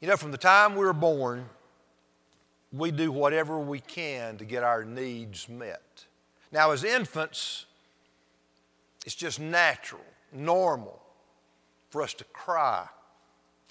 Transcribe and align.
You 0.00 0.08
know, 0.08 0.16
from 0.16 0.30
the 0.30 0.38
time 0.38 0.74
we 0.74 0.84
were 0.84 0.92
born, 0.92 1.46
we 2.72 2.90
do 2.90 3.10
whatever 3.10 3.58
we 3.58 3.80
can 3.80 4.36
to 4.36 4.44
get 4.44 4.62
our 4.62 4.84
needs 4.84 5.48
met. 5.48 6.04
Now, 6.52 6.72
as 6.72 6.84
infants, 6.84 7.64
it's 9.04 9.14
just 9.14 9.40
natural, 9.40 10.04
normal 10.32 11.00
for 11.88 12.02
us 12.02 12.12
to 12.14 12.24
cry 12.24 12.86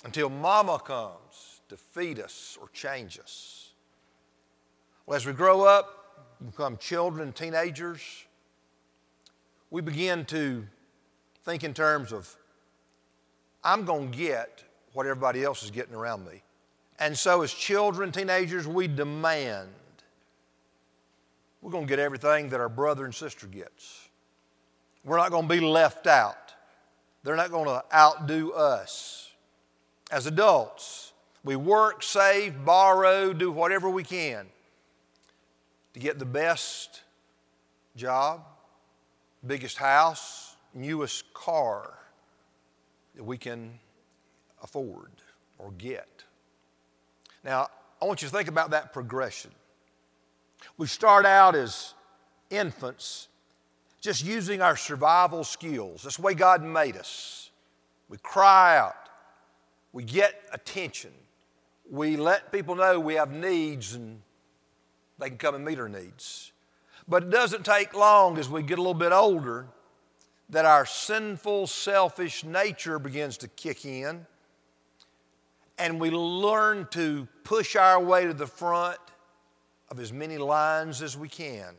until 0.04 0.30
mama 0.30 0.80
comes 0.80 1.62
to 1.70 1.78
feed 1.78 2.20
us 2.20 2.58
or 2.60 2.70
change 2.70 3.20
us. 3.20 3.72
Well, 5.06 5.16
as 5.16 5.26
we 5.26 5.34
grow 5.34 5.64
up, 5.64 6.28
become 6.44 6.78
children, 6.78 7.34
teenagers, 7.34 8.02
we 9.70 9.82
begin 9.82 10.26
to 10.26 10.66
think 11.44 11.64
in 11.64 11.74
terms 11.74 12.12
of, 12.12 12.36
I'm 13.64 13.86
going 13.86 14.12
to 14.12 14.18
get 14.18 14.64
what 14.96 15.06
everybody 15.06 15.44
else 15.44 15.62
is 15.62 15.70
getting 15.72 15.94
around 15.94 16.26
me. 16.26 16.42
And 16.98 17.18
so, 17.18 17.42
as 17.42 17.54
children, 17.54 18.12
teenagers, 18.12 18.68
we 18.68 18.88
demand 18.88 19.70
we're 21.66 21.72
going 21.72 21.88
to 21.88 21.90
get 21.90 21.98
everything 21.98 22.50
that 22.50 22.60
our 22.60 22.70
brother 22.70 23.06
and 23.06 23.16
sister 23.16 23.48
gets. 23.48 24.08
We're 25.04 25.18
not 25.18 25.32
going 25.32 25.48
to 25.48 25.50
be 25.52 25.60
left 25.60 26.06
out. 26.06 26.54
They're 27.24 27.36
not 27.36 27.50
going 27.50 27.66
to 27.66 27.84
outdo 27.92 28.52
us. 28.52 29.32
As 30.12 30.28
adults, 30.28 31.12
we 31.44 31.56
work, 31.56 32.04
save, 32.04 32.64
borrow, 32.64 33.34
do 33.34 33.52
whatever 33.52 33.90
we 33.90 34.04
can 34.04 34.46
to 35.96 36.00
get 36.00 36.20
the 36.20 36.26
best 36.26 37.02
job, 37.96 38.46
biggest 39.44 39.78
house, 39.78 40.56
newest 40.76 41.34
car 41.34 41.98
that 43.16 43.24
we 43.24 43.40
can 43.40 43.80
afford 44.64 45.12
or 45.58 45.72
get. 45.78 46.24
Now, 47.44 47.70
I 48.02 48.06
want 48.06 48.22
you 48.22 48.28
to 48.28 48.34
think 48.34 48.50
about 48.50 48.72
that 48.72 48.94
progression. 48.94 49.52
We 50.78 50.88
start 50.88 51.26
out 51.26 51.56
as 51.56 51.94
infants 52.50 53.28
just 54.02 54.24
using 54.24 54.62
our 54.62 54.76
survival 54.76 55.44
skills. 55.44 56.04
That's 56.04 56.18
the 56.18 56.22
way 56.22 56.34
God 56.34 56.64
made 56.64 56.98
us. 56.98 57.50
We 58.10 58.18
cry 58.18 58.78
out, 58.78 59.10
we 59.94 60.04
get 60.04 60.40
attention, 60.54 61.12
we 61.90 62.16
let 62.18 62.52
people 62.52 62.76
know 62.76 63.00
we 63.00 63.16
have 63.16 63.32
needs 63.32 63.96
and 63.96 64.22
they 65.18 65.30
can 65.30 65.38
come 65.38 65.56
and 65.56 65.66
meet 65.66 65.80
our 65.80 65.90
needs. 65.90 66.52
But 67.08 67.24
it 67.24 67.30
doesn't 67.30 67.66
take 67.66 67.94
long 67.94 68.38
as 68.38 68.50
we 68.50 68.62
get 68.64 68.78
a 68.78 68.82
little 68.82 68.94
bit 68.94 69.12
older 69.12 69.68
that 70.50 70.66
our 70.66 70.86
sinful, 70.86 71.68
selfish 71.68 72.44
nature 72.44 73.00
begins 73.00 73.38
to 73.38 73.48
kick 73.48 73.86
in 73.86 74.26
and 75.78 76.00
we 76.00 76.10
learn 76.10 76.88
to 76.92 77.28
push 77.44 77.76
our 77.76 78.02
way 78.02 78.26
to 78.26 78.34
the 78.34 78.48
front 78.48 78.98
of 79.90 80.00
as 80.00 80.12
many 80.12 80.38
lines 80.38 81.02
as 81.02 81.18
we 81.18 81.28
can 81.28 81.74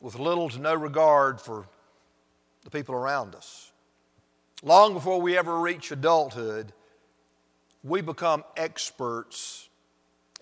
with 0.00 0.18
little 0.18 0.48
to 0.50 0.58
no 0.58 0.74
regard 0.74 1.40
for 1.40 1.66
the 2.64 2.70
people 2.70 2.94
around 2.94 3.34
us. 3.34 3.72
Long 4.62 4.94
before 4.94 5.20
we 5.20 5.36
ever 5.36 5.60
reach 5.60 5.90
adulthood, 5.90 6.72
we 7.84 8.00
become 8.00 8.44
experts 8.56 9.68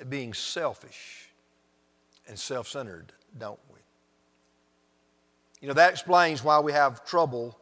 at 0.00 0.10
being 0.10 0.34
selfish 0.34 1.30
and 2.28 2.38
self 2.38 2.68
centered, 2.68 3.12
don't 3.38 3.60
we? 3.72 3.80
You 5.60 5.68
know, 5.68 5.74
that 5.74 5.92
explains 5.92 6.44
why 6.44 6.60
we 6.60 6.72
have 6.72 7.04
trouble, 7.04 7.58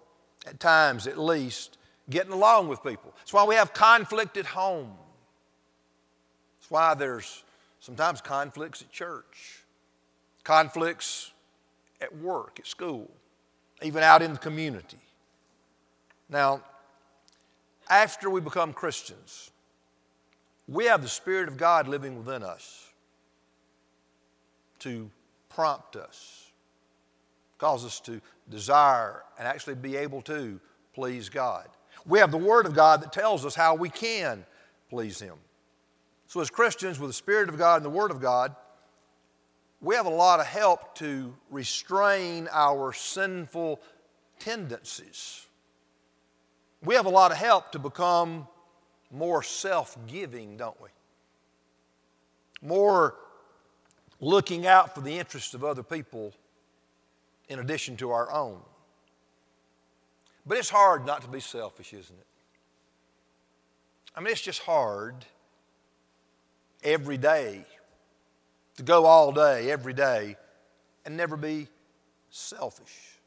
at 0.46 0.60
times 0.60 1.06
at 1.06 1.18
least, 1.18 1.77
getting 2.10 2.32
along 2.32 2.68
with 2.68 2.82
people. 2.82 3.14
It's 3.22 3.32
why 3.32 3.44
we 3.44 3.54
have 3.54 3.72
conflict 3.72 4.36
at 4.36 4.46
home. 4.46 4.92
It's 6.60 6.70
why 6.70 6.94
there's 6.94 7.44
sometimes 7.80 8.20
conflicts 8.20 8.82
at 8.82 8.90
church, 8.90 9.64
conflicts 10.44 11.32
at 12.00 12.16
work, 12.16 12.58
at 12.58 12.66
school, 12.66 13.10
even 13.82 14.02
out 14.02 14.22
in 14.22 14.32
the 14.32 14.38
community. 14.38 14.98
Now, 16.28 16.62
after 17.88 18.28
we 18.28 18.40
become 18.40 18.72
Christians, 18.72 19.50
we 20.66 20.86
have 20.86 21.02
the 21.02 21.08
Spirit 21.08 21.48
of 21.48 21.56
God 21.56 21.88
living 21.88 22.18
within 22.18 22.42
us 22.42 22.88
to 24.80 25.10
prompt 25.48 25.96
us, 25.96 26.52
cause 27.56 27.84
us 27.84 28.00
to 28.00 28.20
desire 28.50 29.22
and 29.38 29.48
actually 29.48 29.74
be 29.74 29.96
able 29.96 30.22
to 30.22 30.60
please 30.92 31.28
God. 31.28 31.68
We 32.06 32.18
have 32.18 32.30
the 32.30 32.38
Word 32.38 32.66
of 32.66 32.74
God 32.74 33.02
that 33.02 33.12
tells 33.12 33.44
us 33.44 33.54
how 33.54 33.74
we 33.74 33.88
can 33.88 34.44
please 34.90 35.20
Him. 35.20 35.36
So, 36.26 36.40
as 36.40 36.50
Christians 36.50 36.98
with 36.98 37.10
the 37.10 37.14
Spirit 37.14 37.48
of 37.48 37.58
God 37.58 37.76
and 37.76 37.84
the 37.84 37.90
Word 37.90 38.10
of 38.10 38.20
God, 38.20 38.54
we 39.80 39.94
have 39.94 40.06
a 40.06 40.10
lot 40.10 40.40
of 40.40 40.46
help 40.46 40.94
to 40.96 41.34
restrain 41.50 42.48
our 42.50 42.92
sinful 42.92 43.80
tendencies. 44.38 45.46
We 46.84 46.94
have 46.94 47.06
a 47.06 47.10
lot 47.10 47.30
of 47.30 47.38
help 47.38 47.72
to 47.72 47.78
become 47.78 48.46
more 49.10 49.42
self 49.42 49.96
giving, 50.06 50.56
don't 50.56 50.80
we? 50.80 50.88
More 52.60 53.14
looking 54.20 54.66
out 54.66 54.94
for 54.94 55.00
the 55.00 55.18
interests 55.18 55.54
of 55.54 55.64
other 55.64 55.82
people 55.82 56.34
in 57.48 57.58
addition 57.58 57.96
to 57.98 58.10
our 58.10 58.30
own. 58.32 58.60
But 60.48 60.56
it's 60.56 60.70
hard 60.70 61.04
not 61.04 61.20
to 61.22 61.28
be 61.28 61.40
selfish, 61.40 61.92
isn't 61.92 62.18
it? 62.18 62.26
I 64.16 64.20
mean, 64.20 64.32
it's 64.32 64.40
just 64.40 64.62
hard 64.62 65.26
every 66.82 67.18
day 67.18 67.66
to 68.76 68.82
go 68.82 69.04
all 69.04 69.30
day, 69.30 69.70
every 69.70 69.92
day, 69.92 70.36
and 71.04 71.16
never 71.18 71.36
be 71.36 71.68
selfish. 72.30 73.18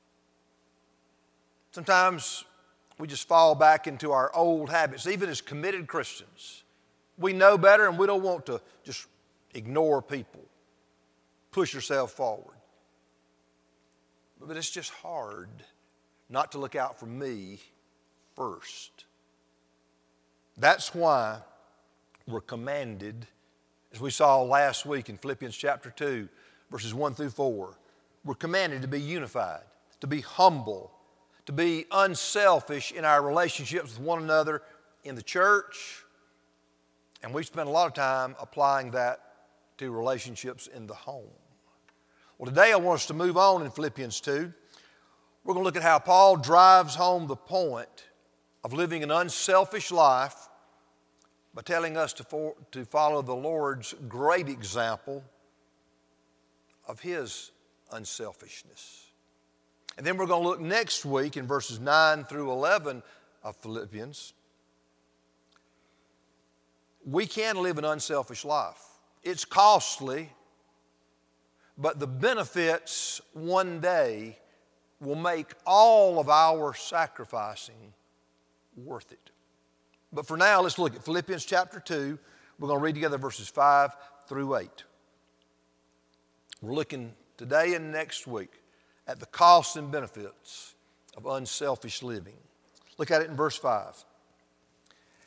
Sometimes 1.72 2.44
we 2.98 3.08
just 3.08 3.28
fall 3.28 3.54
back 3.54 3.86
into 3.86 4.12
our 4.12 4.36
old 4.36 4.72
habits, 4.72 5.06
even 5.06 5.30
as 5.30 5.42
committed 5.42 5.88
Christians. 5.88 6.64
We 7.20 7.34
know 7.34 7.56
better 7.56 7.88
and 7.88 8.00
we 8.00 8.08
don't 8.08 8.24
want 8.24 8.48
to 8.48 8.60
just 8.84 9.06
ignore 9.54 10.02
people, 10.02 10.42
push 11.52 11.72
yourself 11.72 12.12
forward. 12.14 12.56
But 14.40 14.58
it's 14.58 14.72
just 14.72 14.90
hard 14.90 15.50
not 16.32 16.54
to 16.54 16.58
look 16.58 16.76
out 16.76 16.98
for 16.98 17.06
me 17.06 17.60
first. 18.36 19.06
That's 20.58 20.96
why 20.96 21.40
we're 22.26 22.42
commanded, 22.42 23.28
as 23.94 24.00
we 24.00 24.10
saw 24.10 24.42
last 24.42 24.86
week 24.86 25.10
in 25.10 25.18
Philippians 25.18 25.56
chapter 25.56 25.92
2, 25.92 26.30
verses 26.72 26.94
1 26.94 27.16
through 27.16 27.32
4, 27.32 27.78
we're 28.24 28.36
commanded 28.36 28.82
to 28.82 28.88
be 28.88 29.02
unified, 29.02 29.64
to 30.00 30.08
be 30.08 30.22
humble, 30.22 30.92
to 31.48 31.52
be 31.52 31.86
unselfish 31.92 32.94
in 32.94 33.04
our 33.04 33.22
relationships 33.22 33.98
with 33.98 34.08
one 34.08 34.24
another 34.24 34.62
in 35.04 35.16
the 35.16 35.22
church. 35.22 36.06
And 37.24 37.34
we 37.34 37.44
spend 37.44 37.68
a 37.68 37.72
lot 37.72 37.88
of 37.88 37.94
time 37.94 38.36
applying 38.40 38.92
that 38.92 39.20
to 39.80 39.92
relationships 39.92 40.68
in 40.68 40.88
the 40.88 40.94
home. 40.94 41.30
Well, 42.38 42.50
today 42.50 42.72
I 42.72 42.78
want 42.78 43.02
us 43.02 43.06
to 43.08 43.14
move 43.14 43.38
on 43.38 43.64
in 43.64 43.72
Philippians 43.72 44.22
2 44.22 44.54
we're 45.44 45.54
going 45.54 45.64
to 45.64 45.68
look 45.68 45.78
at 45.78 45.84
how 45.84 46.00
Paul 46.00 46.38
drives 46.38 46.96
home 46.96 47.28
the 47.28 47.36
point 47.36 48.06
of 48.64 48.74
living 48.74 49.04
an 49.04 49.12
unselfish 49.12 49.92
life 49.92 50.50
by 51.54 51.62
telling 51.64 51.98
us 51.98 52.14
to, 52.14 52.24
for, 52.24 52.56
to 52.72 52.86
follow 52.86 53.22
the 53.22 53.36
Lord's 53.36 53.94
great 54.08 54.48
example 54.48 55.24
of 56.88 57.00
his 57.00 57.52
unselfishness. 57.92 59.12
And 59.98 60.06
then 60.06 60.18
we're 60.18 60.28
going 60.28 60.44
to 60.44 60.48
look 60.48 60.62
next 60.62 61.06
week 61.06 61.38
in 61.38 61.48
verses 61.48 61.80
9 61.80 62.24
through 62.26 62.52
11 62.52 63.04
of 63.44 63.56
Philippians. 63.58 64.34
We 67.04 67.26
can 67.26 67.62
live 67.62 67.78
an 67.78 67.86
unselfish 67.86 68.46
life. 68.46 68.82
It's 69.24 69.44
costly, 69.44 70.30
but 71.78 72.00
the 72.00 72.08
benefits 72.08 73.22
one 73.34 73.80
day 73.80 74.38
will 75.02 75.16
make 75.16 75.48
all 75.66 76.20
of 76.20 76.30
our 76.30 76.74
sacrificing 76.74 77.94
worth 78.78 79.12
it. 79.12 79.32
But 80.14 80.28
for 80.28 80.38
now, 80.38 80.62
let's 80.62 80.78
look 80.78 80.96
at 80.96 81.04
Philippians 81.04 81.44
chapter 81.44 81.80
2. 81.80 82.18
We're 82.60 82.68
going 82.68 82.80
to 82.80 82.84
read 82.84 82.96
together 82.96 83.18
verses 83.18 83.48
5 83.48 83.92
through 84.28 84.56
8. 84.58 84.70
We're 86.62 86.74
looking 86.74 87.14
today 87.38 87.74
and 87.74 87.92
next 87.92 88.28
week 88.28 88.52
at 89.08 89.20
the 89.20 89.26
costs 89.26 89.76
and 89.76 89.92
benefits 89.92 90.76
of 91.18 91.26
unselfish 91.26 92.04
living. 92.04 92.38
Look 92.98 93.10
at 93.10 93.24
it 93.24 93.30
in 93.30 93.36
verse 93.36 93.58
5. 93.58 94.06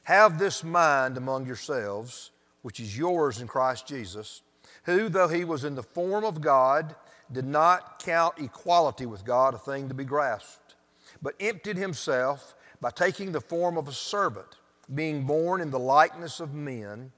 Have 0.04 0.38
this 0.38 0.62
mind 0.62 1.16
among 1.16 1.46
yourselves, 1.46 2.30
which 2.62 2.78
is 2.78 2.96
yours 2.96 3.40
in 3.40 3.48
Christ 3.48 3.86
Jesus, 3.88 4.42
who, 4.84 5.08
though 5.08 5.28
he 5.28 5.44
was 5.44 5.64
in 5.64 5.74
the 5.74 5.82
form 5.82 6.24
of 6.24 6.40
God, 6.40 6.94
did 7.34 7.44
not 7.44 8.02
count 8.02 8.34
equality 8.38 9.06
with 9.06 9.24
God 9.24 9.54
a 9.54 9.58
thing 9.58 9.88
to 9.88 9.94
be 9.94 10.04
grasped, 10.04 10.76
but 11.20 11.34
emptied 11.40 11.76
himself 11.76 12.54
by 12.80 12.90
taking 12.90 13.32
the 13.32 13.40
form 13.40 13.76
of 13.76 13.88
a 13.88 13.92
servant, 13.92 14.56
being 14.94 15.24
born 15.26 15.60
in 15.60 15.70
the 15.70 15.78
likeness 15.78 16.40
of 16.40 16.54
men, 16.54 17.12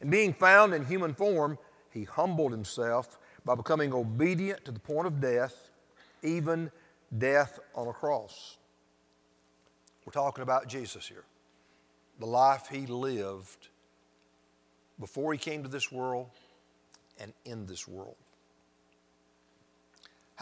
and 0.00 0.10
being 0.10 0.32
found 0.32 0.74
in 0.74 0.84
human 0.84 1.14
form, 1.14 1.58
he 1.90 2.04
humbled 2.04 2.52
himself 2.52 3.18
by 3.44 3.54
becoming 3.54 3.92
obedient 3.92 4.64
to 4.64 4.72
the 4.72 4.80
point 4.80 5.06
of 5.06 5.20
death, 5.20 5.70
even 6.22 6.70
death 7.16 7.58
on 7.74 7.88
a 7.88 7.92
cross. 7.92 8.56
We're 10.04 10.12
talking 10.12 10.42
about 10.42 10.66
Jesus 10.68 11.06
here. 11.06 11.24
The 12.18 12.26
life 12.26 12.68
he 12.70 12.86
lived 12.86 13.68
before 14.98 15.32
he 15.32 15.38
came 15.38 15.62
to 15.62 15.68
this 15.68 15.92
world 15.92 16.30
and 17.20 17.32
in 17.44 17.66
this 17.66 17.86
world. 17.86 18.16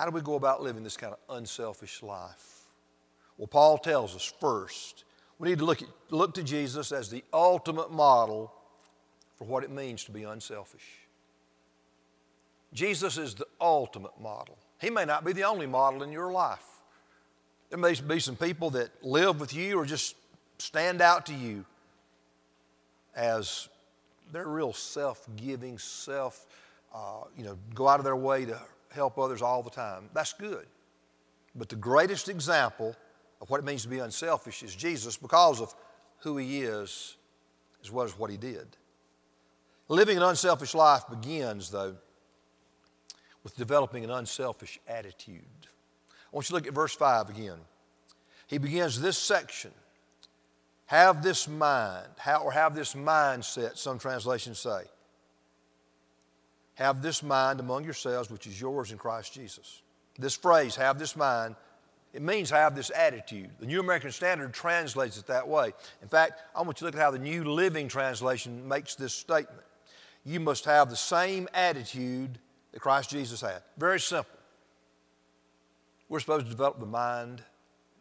How 0.01 0.07
do 0.07 0.13
we 0.13 0.23
go 0.23 0.37
about 0.37 0.63
living 0.63 0.83
this 0.83 0.97
kind 0.97 1.13
of 1.13 1.37
unselfish 1.37 2.03
life? 2.03 2.65
Well, 3.37 3.49
Paul 3.49 3.77
tells 3.77 4.17
us 4.17 4.33
first, 4.41 5.05
we 5.39 5.51
need 5.51 5.59
to 5.59 5.67
look, 5.67 5.83
at, 5.83 5.89
look 6.09 6.33
to 6.37 6.43
Jesus 6.43 6.91
as 6.91 7.11
the 7.11 7.23
ultimate 7.35 7.93
model 7.93 8.51
for 9.37 9.45
what 9.45 9.63
it 9.63 9.71
means 9.71 10.05
to 10.05 10.11
be 10.11 10.23
unselfish. 10.23 10.87
Jesus 12.73 13.19
is 13.19 13.35
the 13.35 13.45
ultimate 13.61 14.19
model. 14.19 14.57
He 14.81 14.89
may 14.89 15.05
not 15.05 15.23
be 15.23 15.35
the 15.35 15.43
only 15.43 15.67
model 15.67 16.03
in 16.03 16.11
your 16.13 16.33
life. 16.33 16.65
There 17.69 17.79
may 17.79 17.93
be 17.93 18.21
some 18.21 18.37
people 18.37 18.71
that 18.71 19.05
live 19.05 19.39
with 19.39 19.53
you 19.53 19.79
or 19.79 19.85
just 19.85 20.17
stand 20.57 21.03
out 21.03 21.27
to 21.27 21.35
you 21.35 21.67
as 23.15 23.69
they're 24.33 24.49
real 24.49 24.73
self 24.73 25.29
giving, 25.37 25.77
self, 25.77 26.47
uh, 26.95 27.25
you 27.37 27.45
know, 27.45 27.59
go 27.75 27.87
out 27.87 28.01
of 28.01 28.05
their 28.05 28.17
way 28.17 28.47
to 28.47 28.59
help 28.93 29.19
others 29.19 29.43
all 29.43 29.63
the 29.63 29.71
time. 29.71 30.09
That's 30.13 30.33
good. 30.33 30.67
But 31.55 31.69
the 31.69 31.77
greatest 31.77 32.29
example 32.29 32.95
of 33.41 33.51
what 33.51 33.59
it 33.61 33.65
means 33.65 33.83
to 33.83 33.89
be 33.89 33.99
unselfish 33.99 34.63
is 34.63 34.75
Jesus 34.75 35.17
because 35.17 35.61
of 35.61 35.75
who 36.19 36.37
he 36.37 36.63
is 36.63 37.17
as 37.83 37.91
well 37.91 38.05
as 38.05 38.19
what 38.19 38.31
he 38.31 38.37
did. 38.37 38.77
Living 39.89 40.17
an 40.17 40.23
unselfish 40.23 40.75
life 40.75 41.03
begins, 41.09 41.71
though, 41.71 41.97
with 43.43 43.57
developing 43.57 44.05
an 44.05 44.11
unselfish 44.11 44.79
attitude. 44.87 45.43
I 46.11 46.37
want 46.37 46.49
you 46.49 46.51
to 46.51 46.55
look 46.55 46.67
at 46.67 46.75
verse 46.75 46.95
5 46.95 47.31
again. 47.31 47.59
He 48.47 48.59
begins 48.59 49.01
this 49.01 49.19
section 49.19 49.73
have 50.91 51.23
this 51.23 51.47
mind, 51.47 52.09
or 52.43 52.51
have 52.51 52.75
this 52.75 52.95
mindset, 52.95 53.79
some 53.79 53.97
translations 53.97 54.59
say. 54.59 54.83
Have 56.81 57.03
this 57.03 57.23
mind 57.23 57.61
among 57.61 57.85
yourselves, 57.85 58.31
which 58.31 58.47
is 58.47 58.59
yours 58.59 58.91
in 58.91 58.97
Christ 58.97 59.35
Jesus. 59.35 59.83
This 60.19 60.35
phrase, 60.35 60.75
have 60.77 60.99
this 60.99 61.15
mind, 61.15 61.55
it 62.15 62.23
means 62.23 62.49
have 62.51 62.75
this 62.75 62.91
attitude. 62.97 63.51
The 63.61 63.67
New 63.67 63.81
American 63.81 64.11
Standard 64.11 64.55
translates 64.55 65.19
it 65.19 65.27
that 65.27 65.47
way. 65.47 65.73
In 66.01 66.09
fact, 66.09 66.41
I 66.57 66.63
want 66.63 66.79
you 66.79 66.79
to 66.81 66.85
look 66.87 66.95
at 66.95 67.01
how 67.01 67.11
the 67.11 67.19
New 67.19 67.45
Living 67.45 67.87
Translation 67.87 68.67
makes 68.67 68.95
this 68.95 69.13
statement. 69.13 69.63
You 70.25 70.41
must 70.41 70.65
have 70.65 70.89
the 70.89 70.97
same 70.97 71.49
attitude 71.53 72.39
that 72.73 72.81
Christ 72.81 73.11
Jesus 73.11 73.43
had. 73.43 73.63
Very 73.77 74.01
simple. 74.01 74.39
We're 76.09 76.21
supposed 76.21 76.47
to 76.47 76.51
develop 76.51 76.81
the 76.81 76.87
mind, 76.87 77.43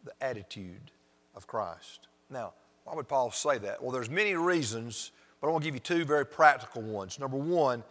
the 0.04 0.12
attitude 0.22 0.90
of 1.36 1.46
Christ. 1.46 2.08
Now, 2.30 2.54
why 2.84 2.94
would 2.94 3.08
Paul 3.08 3.30
say 3.30 3.58
that? 3.58 3.82
Well, 3.82 3.92
there's 3.92 4.10
many 4.10 4.34
reasons, 4.34 5.12
but 5.40 5.48
I 5.48 5.50
want 5.50 5.64
to 5.64 5.68
give 5.68 5.74
you 5.74 5.80
two 5.80 6.06
very 6.06 6.24
practical 6.24 6.82
ones. 6.82 7.18
Number 7.18 7.36
one, 7.36 7.84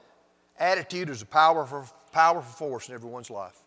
attitude 0.60 1.10
is 1.10 1.22
a 1.22 1.26
powerful, 1.26 1.86
powerful 2.12 2.52
force 2.52 2.90
in 2.90 2.96
everyone's 2.96 3.30
life. 3.30 3.58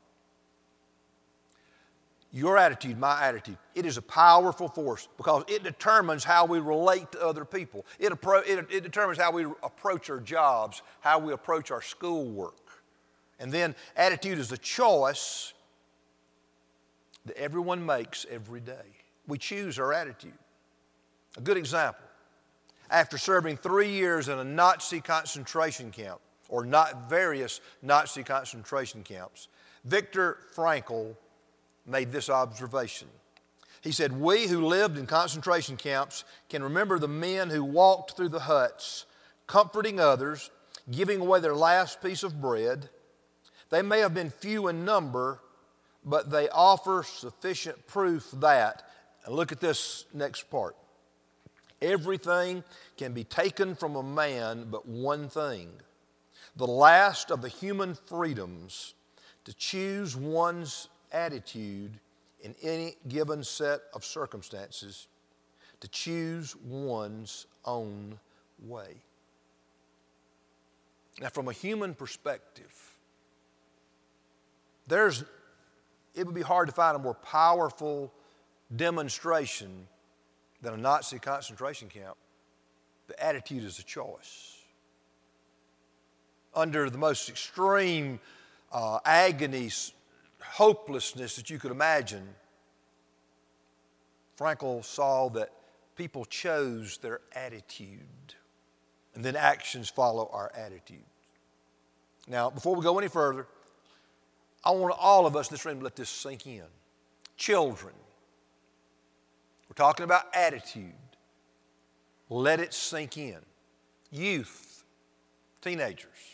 Your 2.34 2.56
attitude, 2.56 2.98
my 2.98 3.22
attitude, 3.22 3.58
it 3.74 3.84
is 3.84 3.98
a 3.98 4.02
powerful 4.02 4.68
force 4.68 5.06
because 5.18 5.44
it 5.48 5.62
determines 5.62 6.24
how 6.24 6.46
we 6.46 6.60
relate 6.60 7.12
to 7.12 7.22
other 7.22 7.44
people. 7.44 7.84
It, 7.98 8.10
appro- 8.10 8.46
it, 8.46 8.66
it 8.70 8.82
determines 8.82 9.18
how 9.18 9.32
we 9.32 9.44
approach 9.62 10.08
our 10.08 10.18
jobs, 10.20 10.80
how 11.00 11.18
we 11.18 11.34
approach 11.34 11.70
our 11.70 11.82
schoolwork. 11.82 12.54
And 13.38 13.52
then 13.52 13.74
attitude 13.96 14.38
is 14.38 14.50
a 14.50 14.56
choice 14.56 15.52
that 17.26 17.36
everyone 17.36 17.84
makes 17.84 18.24
every 18.30 18.60
day. 18.60 18.96
We 19.26 19.36
choose 19.36 19.78
our 19.78 19.92
attitude. 19.92 20.32
A 21.36 21.40
good 21.40 21.56
example 21.56 22.04
after 22.90 23.16
serving 23.16 23.56
three 23.56 23.90
years 23.90 24.28
in 24.28 24.38
a 24.38 24.44
Nazi 24.44 25.00
concentration 25.00 25.90
camp, 25.90 26.20
or 26.52 26.66
not 26.66 27.08
various 27.08 27.62
Nazi 27.80 28.22
concentration 28.22 29.02
camps, 29.02 29.48
Viktor 29.86 30.36
Frankl 30.54 31.16
made 31.86 32.12
this 32.12 32.28
observation. 32.28 33.08
He 33.80 33.90
said, 33.90 34.12
We 34.12 34.46
who 34.46 34.66
lived 34.66 34.98
in 34.98 35.06
concentration 35.06 35.78
camps 35.78 36.24
can 36.50 36.62
remember 36.62 36.98
the 36.98 37.08
men 37.08 37.48
who 37.48 37.64
walked 37.64 38.16
through 38.16 38.28
the 38.28 38.40
huts, 38.40 39.06
comforting 39.46 39.98
others, 39.98 40.50
giving 40.90 41.20
away 41.20 41.40
their 41.40 41.56
last 41.56 42.02
piece 42.02 42.22
of 42.22 42.40
bread. 42.40 42.90
They 43.70 43.80
may 43.80 44.00
have 44.00 44.12
been 44.12 44.28
few 44.28 44.68
in 44.68 44.84
number, 44.84 45.40
but 46.04 46.30
they 46.30 46.50
offer 46.50 47.02
sufficient 47.02 47.86
proof 47.86 48.30
that, 48.34 48.82
and 49.24 49.34
look 49.34 49.52
at 49.52 49.60
this 49.60 50.04
next 50.12 50.50
part 50.50 50.76
Everything 51.80 52.62
can 52.98 53.14
be 53.14 53.24
taken 53.24 53.74
from 53.74 53.96
a 53.96 54.02
man 54.02 54.66
but 54.70 54.86
one 54.86 55.30
thing 55.30 55.70
the 56.56 56.66
last 56.66 57.30
of 57.30 57.42
the 57.42 57.48
human 57.48 57.94
freedoms 57.94 58.94
to 59.44 59.54
choose 59.54 60.16
one's 60.16 60.88
attitude 61.10 61.98
in 62.40 62.54
any 62.62 62.96
given 63.08 63.44
set 63.44 63.80
of 63.94 64.04
circumstances, 64.04 65.06
to 65.80 65.88
choose 65.88 66.56
one's 66.56 67.46
own 67.64 68.18
way. 68.64 68.96
Now, 71.20 71.28
from 71.28 71.48
a 71.48 71.52
human 71.52 71.94
perspective, 71.94 72.72
there's, 74.86 75.24
it 76.14 76.26
would 76.26 76.34
be 76.34 76.42
hard 76.42 76.68
to 76.68 76.74
find 76.74 76.96
a 76.96 76.98
more 76.98 77.14
powerful 77.14 78.12
demonstration 78.74 79.86
than 80.62 80.74
a 80.74 80.76
Nazi 80.76 81.18
concentration 81.18 81.88
camp, 81.88 82.16
the 83.08 83.22
attitude 83.22 83.64
is 83.64 83.78
a 83.78 83.82
choice. 83.82 84.51
Under 86.54 86.90
the 86.90 86.98
most 86.98 87.28
extreme 87.28 88.20
uh, 88.72 88.98
agonies, 89.04 89.92
hopelessness 90.40 91.36
that 91.36 91.50
you 91.50 91.58
could 91.58 91.70
imagine, 91.70 92.28
Frankl 94.38 94.84
saw 94.84 95.28
that 95.30 95.50
people 95.96 96.24
chose 96.24 96.98
their 96.98 97.20
attitude, 97.34 98.34
and 99.14 99.24
then 99.24 99.36
actions 99.36 99.88
follow 99.88 100.28
our 100.32 100.50
attitude. 100.56 101.04
Now, 102.28 102.50
before 102.50 102.74
we 102.74 102.82
go 102.82 102.98
any 102.98 103.08
further, 103.08 103.46
I 104.64 104.70
want 104.70 104.94
all 104.98 105.26
of 105.26 105.36
us 105.36 105.48
in 105.48 105.54
this 105.54 105.64
room 105.64 105.78
to 105.78 105.84
let 105.84 105.96
this 105.96 106.08
sink 106.08 106.46
in. 106.46 106.64
Children, 107.36 107.94
we're 109.68 109.74
talking 109.74 110.04
about 110.04 110.24
attitude. 110.34 110.92
Let 112.28 112.60
it 112.60 112.72
sink 112.72 113.16
in. 113.16 113.38
Youth, 114.10 114.84
teenagers, 115.60 116.31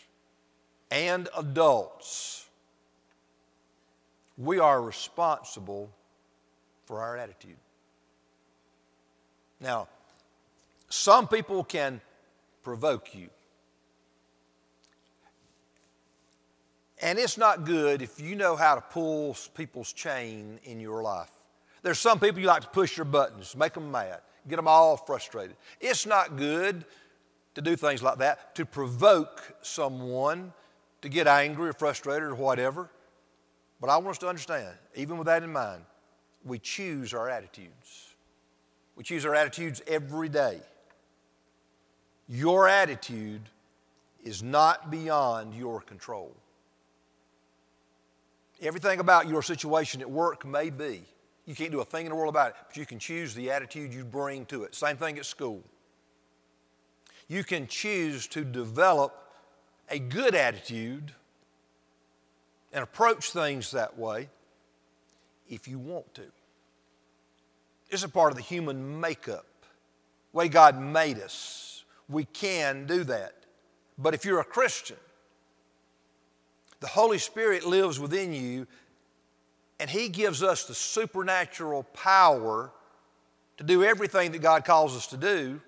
and 0.91 1.29
adults, 1.37 2.47
we 4.37 4.59
are 4.59 4.81
responsible 4.81 5.91
for 6.85 7.01
our 7.01 7.17
attitude. 7.17 7.57
Now, 9.59 9.87
some 10.89 11.27
people 11.27 11.63
can 11.63 12.01
provoke 12.63 13.13
you. 13.13 13.29
And 17.01 17.17
it's 17.17 17.37
not 17.37 17.63
good 17.63 18.01
if 18.01 18.19
you 18.19 18.35
know 18.35 18.55
how 18.55 18.75
to 18.75 18.81
pull 18.81 19.35
people's 19.55 19.93
chain 19.93 20.59
in 20.63 20.79
your 20.79 21.01
life. 21.01 21.31
There's 21.81 21.99
some 21.99 22.19
people 22.19 22.41
you 22.41 22.47
like 22.47 22.63
to 22.63 22.69
push 22.69 22.97
your 22.97 23.05
buttons, 23.05 23.55
make 23.55 23.73
them 23.73 23.91
mad, 23.91 24.19
get 24.47 24.57
them 24.57 24.67
all 24.67 24.97
frustrated. 24.97 25.55
It's 25.79 26.05
not 26.05 26.35
good 26.35 26.83
to 27.55 27.61
do 27.61 27.75
things 27.75 28.03
like 28.03 28.17
that, 28.17 28.53
to 28.55 28.65
provoke 28.65 29.53
someone 29.61 30.53
to 31.01 31.09
get 31.09 31.27
angry 31.27 31.69
or 31.69 31.73
frustrated 31.73 32.23
or 32.23 32.35
whatever. 32.35 32.89
But 33.79 33.89
I 33.89 33.97
want 33.97 34.09
us 34.09 34.17
to 34.19 34.27
understand, 34.27 34.75
even 34.95 35.17
with 35.17 35.27
that 35.27 35.43
in 35.43 35.51
mind, 35.51 35.83
we 36.43 36.59
choose 36.59 37.13
our 37.13 37.29
attitudes. 37.29 38.15
We 38.95 39.03
choose 39.03 39.25
our 39.25 39.35
attitudes 39.35 39.81
every 39.87 40.29
day. 40.29 40.59
Your 42.27 42.67
attitude 42.67 43.41
is 44.23 44.43
not 44.43 44.91
beyond 44.91 45.53
your 45.53 45.81
control. 45.81 46.35
Everything 48.61 48.99
about 48.99 49.27
your 49.27 49.41
situation 49.41 50.01
at 50.01 50.09
work 50.09 50.45
may 50.45 50.69
be, 50.69 51.05
you 51.45 51.55
can't 51.55 51.71
do 51.71 51.79
a 51.79 51.85
thing 51.85 52.05
in 52.05 52.09
the 52.09 52.15
world 52.15 52.33
about 52.33 52.49
it, 52.49 52.55
but 52.67 52.77
you 52.77 52.85
can 52.85 52.99
choose 52.99 53.33
the 53.33 53.49
attitude 53.49 53.93
you 53.93 54.03
bring 54.03 54.45
to 54.47 54.65
it. 54.65 54.75
Same 54.75 54.97
thing 54.97 55.17
at 55.17 55.25
school. 55.25 55.63
You 57.27 57.43
can 57.43 57.67
choose 57.67 58.27
to 58.27 58.43
develop 58.43 59.28
a 59.89 59.99
good 59.99 60.35
attitude 60.35 61.11
and 62.71 62.83
approach 62.83 63.31
things 63.31 63.71
that 63.71 63.97
way 63.97 64.29
if 65.49 65.67
you 65.67 65.79
want 65.79 66.13
to. 66.15 66.23
It's 67.89 68.03
a 68.03 68.09
part 68.09 68.31
of 68.31 68.37
the 68.37 68.43
human 68.43 68.99
makeup 68.99 69.45
way 70.31 70.47
God 70.47 70.79
made 70.79 71.19
us. 71.19 71.83
We 72.07 72.25
can 72.25 72.85
do 72.85 73.03
that. 73.05 73.33
But 73.97 74.13
if 74.13 74.25
you're 74.25 74.39
a 74.39 74.45
Christian, 74.45 74.97
the 76.79 76.87
Holy 76.87 77.17
Spirit 77.17 77.65
lives 77.65 77.99
within 77.99 78.33
you, 78.33 78.67
and 79.79 79.89
He 79.89 80.09
gives 80.09 80.43
us 80.43 80.65
the 80.65 80.75
supernatural 80.75 81.83
power 81.93 82.71
to 83.57 83.63
do 83.63 83.83
everything 83.83 84.31
that 84.31 84.41
God 84.41 84.63
calls 84.63 84.95
us 84.95 85.07
to 85.07 85.17
do, 85.17 85.59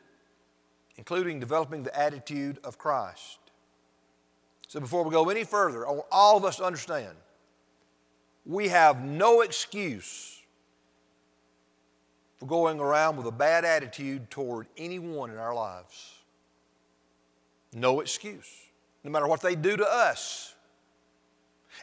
including 0.96 1.40
developing 1.40 1.84
the 1.84 1.98
attitude 1.98 2.60
of 2.64 2.78
Christ. 2.78 3.41
So, 4.72 4.80
before 4.80 5.04
we 5.04 5.12
go 5.12 5.30
any 5.30 5.44
further, 5.44 5.86
I 5.86 5.92
want 5.92 6.06
all 6.14 6.38
of 6.38 6.46
us 6.46 6.56
to 6.56 6.64
understand 6.64 7.14
we 8.46 8.70
have 8.70 9.04
no 9.04 9.42
excuse 9.42 10.42
for 12.38 12.46
going 12.46 12.80
around 12.80 13.18
with 13.18 13.26
a 13.28 13.34
bad 13.34 13.66
attitude 13.66 14.32
toward 14.32 14.68
anyone 14.78 15.30
in 15.30 15.36
our 15.36 15.54
lives. 15.54 16.14
No 17.74 18.00
excuse, 18.00 18.50
no 19.04 19.12
matter 19.12 19.28
what 19.28 19.42
they 19.42 19.56
do 19.56 19.76
to 19.76 19.86
us. 19.86 20.56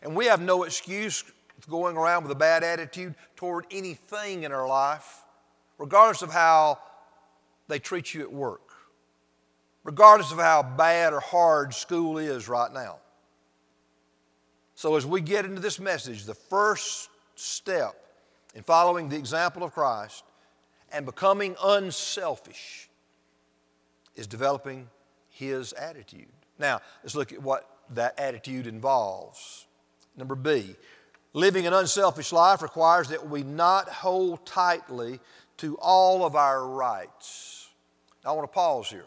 And 0.03 0.17
we 0.17 0.25
have 0.25 0.41
no 0.41 0.63
excuse 0.63 1.25
for 1.61 1.71
going 1.71 1.95
around 1.95 2.23
with 2.23 2.33
a 2.33 2.37
bad 2.37 2.65
attitude 2.65 3.15
toward 3.37 3.67
anything 3.71 4.45
in 4.45 4.53
our 4.53 4.67
life, 4.67 5.25
regardless 5.77 6.23
of 6.23 6.33
how 6.33 6.79
they 7.67 7.79
treat 7.79 8.15
you 8.15 8.23
at 8.23 8.33
work, 8.33 8.68
regardless 9.89 10.31
of 10.33 10.39
how 10.39 10.63
bad 10.63 11.15
or 11.15 11.21
hard 11.21 11.73
school 11.73 12.19
is 12.19 12.47
right 12.47 12.71
now. 12.75 12.99
So, 14.75 14.97
as 14.97 15.07
we 15.07 15.23
get 15.23 15.47
into 15.47 15.63
this 15.63 15.81
message, 15.81 16.27
the 16.27 16.35
first 16.35 17.09
step 17.37 17.95
in 18.55 18.63
following 18.65 19.09
the 19.09 19.17
example 19.17 19.65
of 19.65 19.73
Christ 19.73 20.25
and 20.93 21.07
becoming 21.07 21.57
unselfish 21.65 22.91
is 24.15 24.27
developing 24.27 24.91
his 25.31 25.73
attitude. 25.73 26.29
Now, 26.59 26.83
let's 27.03 27.15
look 27.15 27.33
at 27.33 27.41
what 27.41 27.67
that 27.95 28.21
attitude 28.21 28.67
involves. 28.67 29.67
Number 30.19 30.35
B, 30.35 30.77
living 31.33 31.67
an 31.67 31.73
unselfish 31.73 32.31
life 32.31 32.61
requires 32.61 33.09
that 33.09 33.27
we 33.27 33.43
not 33.43 33.89
hold 33.89 34.45
tightly 34.45 35.19
to 35.57 35.79
all 35.81 36.27
of 36.27 36.37
our 36.37 36.69
rights. 36.69 37.71
Now, 38.23 38.33
I 38.33 38.35
want 38.35 38.51
to 38.51 38.55
pause 38.55 38.91
here. 38.91 39.07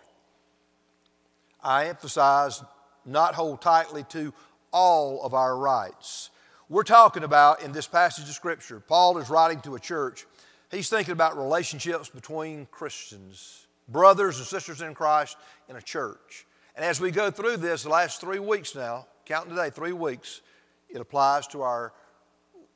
I 1.63 1.87
emphasize 1.87 2.63
not 3.05 3.35
hold 3.35 3.61
tightly 3.61 4.03
to 4.09 4.33
all 4.71 5.23
of 5.23 5.33
our 5.33 5.57
rights. 5.57 6.29
We're 6.69 6.83
talking 6.83 7.23
about 7.23 7.61
in 7.61 7.71
this 7.71 7.87
passage 7.87 8.29
of 8.29 8.35
Scripture, 8.35 8.79
Paul 8.79 9.17
is 9.17 9.29
writing 9.29 9.59
to 9.61 9.75
a 9.75 9.79
church 9.79 10.25
He's 10.71 10.89
thinking 10.89 11.11
about 11.11 11.37
relationships 11.37 12.07
between 12.07 12.65
Christians, 12.71 13.67
brothers 13.89 14.37
and 14.37 14.47
sisters 14.47 14.81
in 14.81 14.93
Christ 14.93 15.35
in 15.67 15.75
a 15.75 15.81
church. 15.81 16.45
And 16.77 16.85
as 16.85 17.01
we 17.01 17.11
go 17.11 17.29
through 17.29 17.57
this, 17.57 17.83
the 17.83 17.89
last 17.89 18.21
three 18.21 18.39
weeks 18.39 18.73
now, 18.73 19.05
counting 19.25 19.53
today, 19.53 19.69
three 19.69 19.91
weeks, 19.91 20.39
it 20.89 21.01
applies 21.01 21.45
to 21.47 21.61
our 21.61 21.91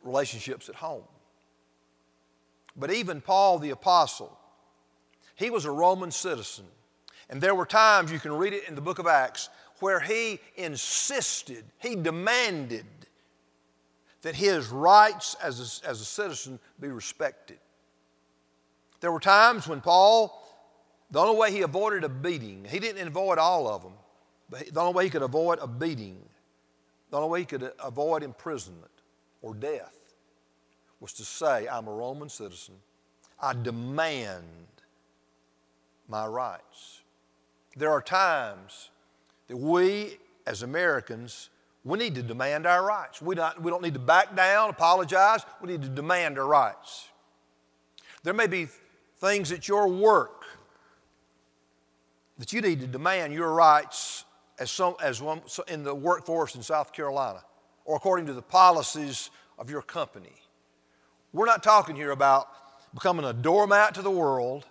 relationships 0.03 0.67
at 0.67 0.75
home. 0.75 1.05
But 2.75 2.91
even 2.91 3.21
Paul 3.21 3.59
the 3.59 3.69
Apostle, 3.69 4.37
he 5.35 5.49
was 5.49 5.63
a 5.63 5.71
Roman 5.71 6.11
citizen. 6.11 6.65
And 7.29 7.41
there 7.41 7.55
were 7.55 7.65
times, 7.65 8.11
you 8.11 8.19
can 8.19 8.33
read 8.33 8.53
it 8.53 8.67
in 8.67 8.75
the 8.75 8.81
book 8.81 8.99
of 8.99 9.07
Acts, 9.07 9.49
where 9.79 9.99
he 9.99 10.39
insisted, 10.55 11.65
he 11.79 11.95
demanded 11.95 12.85
that 14.21 14.35
his 14.35 14.69
rights 14.69 15.35
as 15.43 15.83
a, 15.83 15.89
as 15.89 16.01
a 16.01 16.05
citizen 16.05 16.59
be 16.79 16.87
respected. 16.87 17.57
There 19.01 19.11
were 19.11 19.19
times 19.19 19.67
when 19.67 19.81
Paul, 19.81 20.41
the 21.11 21.19
only 21.19 21.37
way 21.37 21.51
he 21.51 21.61
avoided 21.61 22.03
a 22.03 22.09
beating, 22.09 22.65
he 22.67 22.79
didn't 22.79 23.07
avoid 23.07 23.37
all 23.37 23.67
of 23.67 23.83
them, 23.83 23.93
but 24.49 24.73
the 24.73 24.79
only 24.79 24.93
way 24.93 25.03
he 25.03 25.09
could 25.09 25.21
avoid 25.21 25.59
a 25.61 25.67
beating, 25.67 26.17
the 27.11 27.17
only 27.17 27.29
way 27.29 27.39
he 27.41 27.45
could 27.45 27.71
avoid 27.83 28.23
imprisonment 28.23 28.91
or 29.41 29.53
death 29.53 29.95
was 30.99 31.13
to 31.13 31.23
say, 31.23 31.67
I'm 31.67 31.87
a 31.87 31.93
Roman 31.93 32.29
citizen. 32.29 32.75
I 33.39 33.53
demand 33.53 34.43
my 36.07 36.25
rights. 36.25 37.01
There 37.75 37.91
are 37.91 38.01
times 38.01 38.89
that 39.47 39.57
we 39.57 40.17
as 40.47 40.63
Americans, 40.63 41.49
we 41.83 41.97
need 41.97 42.15
to 42.15 42.23
demand 42.23 42.65
our 42.65 42.85
rights. 42.85 43.21
We 43.21 43.35
don't, 43.35 43.61
we 43.61 43.71
don't 43.71 43.83
need 43.83 43.93
to 43.93 43.99
back 43.99 44.35
down, 44.35 44.69
apologize. 44.69 45.41
We 45.61 45.71
need 45.71 45.81
to 45.81 45.89
demand 45.89 46.37
our 46.37 46.45
rights. 46.45 47.09
There 48.23 48.33
may 48.33 48.47
be 48.47 48.67
things 49.17 49.51
at 49.51 49.67
your 49.67 49.87
work 49.87 50.43
that 52.37 52.51
you 52.53 52.61
need 52.61 52.81
to 52.81 52.87
demand 52.87 53.33
your 53.33 53.53
rights 53.53 54.25
as, 54.59 54.71
some, 54.71 54.95
as 55.01 55.21
one, 55.21 55.41
in 55.67 55.83
the 55.83 55.95
workforce 55.95 56.55
in 56.55 56.63
South 56.63 56.91
Carolina 56.91 57.43
or 57.85 57.95
according 57.95 58.25
to 58.25 58.33
the 58.33 58.41
policies 58.41 59.29
of 59.57 59.69
your 59.69 59.81
company. 59.81 60.33
We're 61.33 61.45
not 61.45 61.63
talking 61.63 61.95
here 61.95 62.11
about 62.11 62.47
becoming 62.93 63.25
a 63.25 63.33
doormat 63.33 63.93
to 63.95 64.01
the 64.01 64.11
world, 64.11 64.65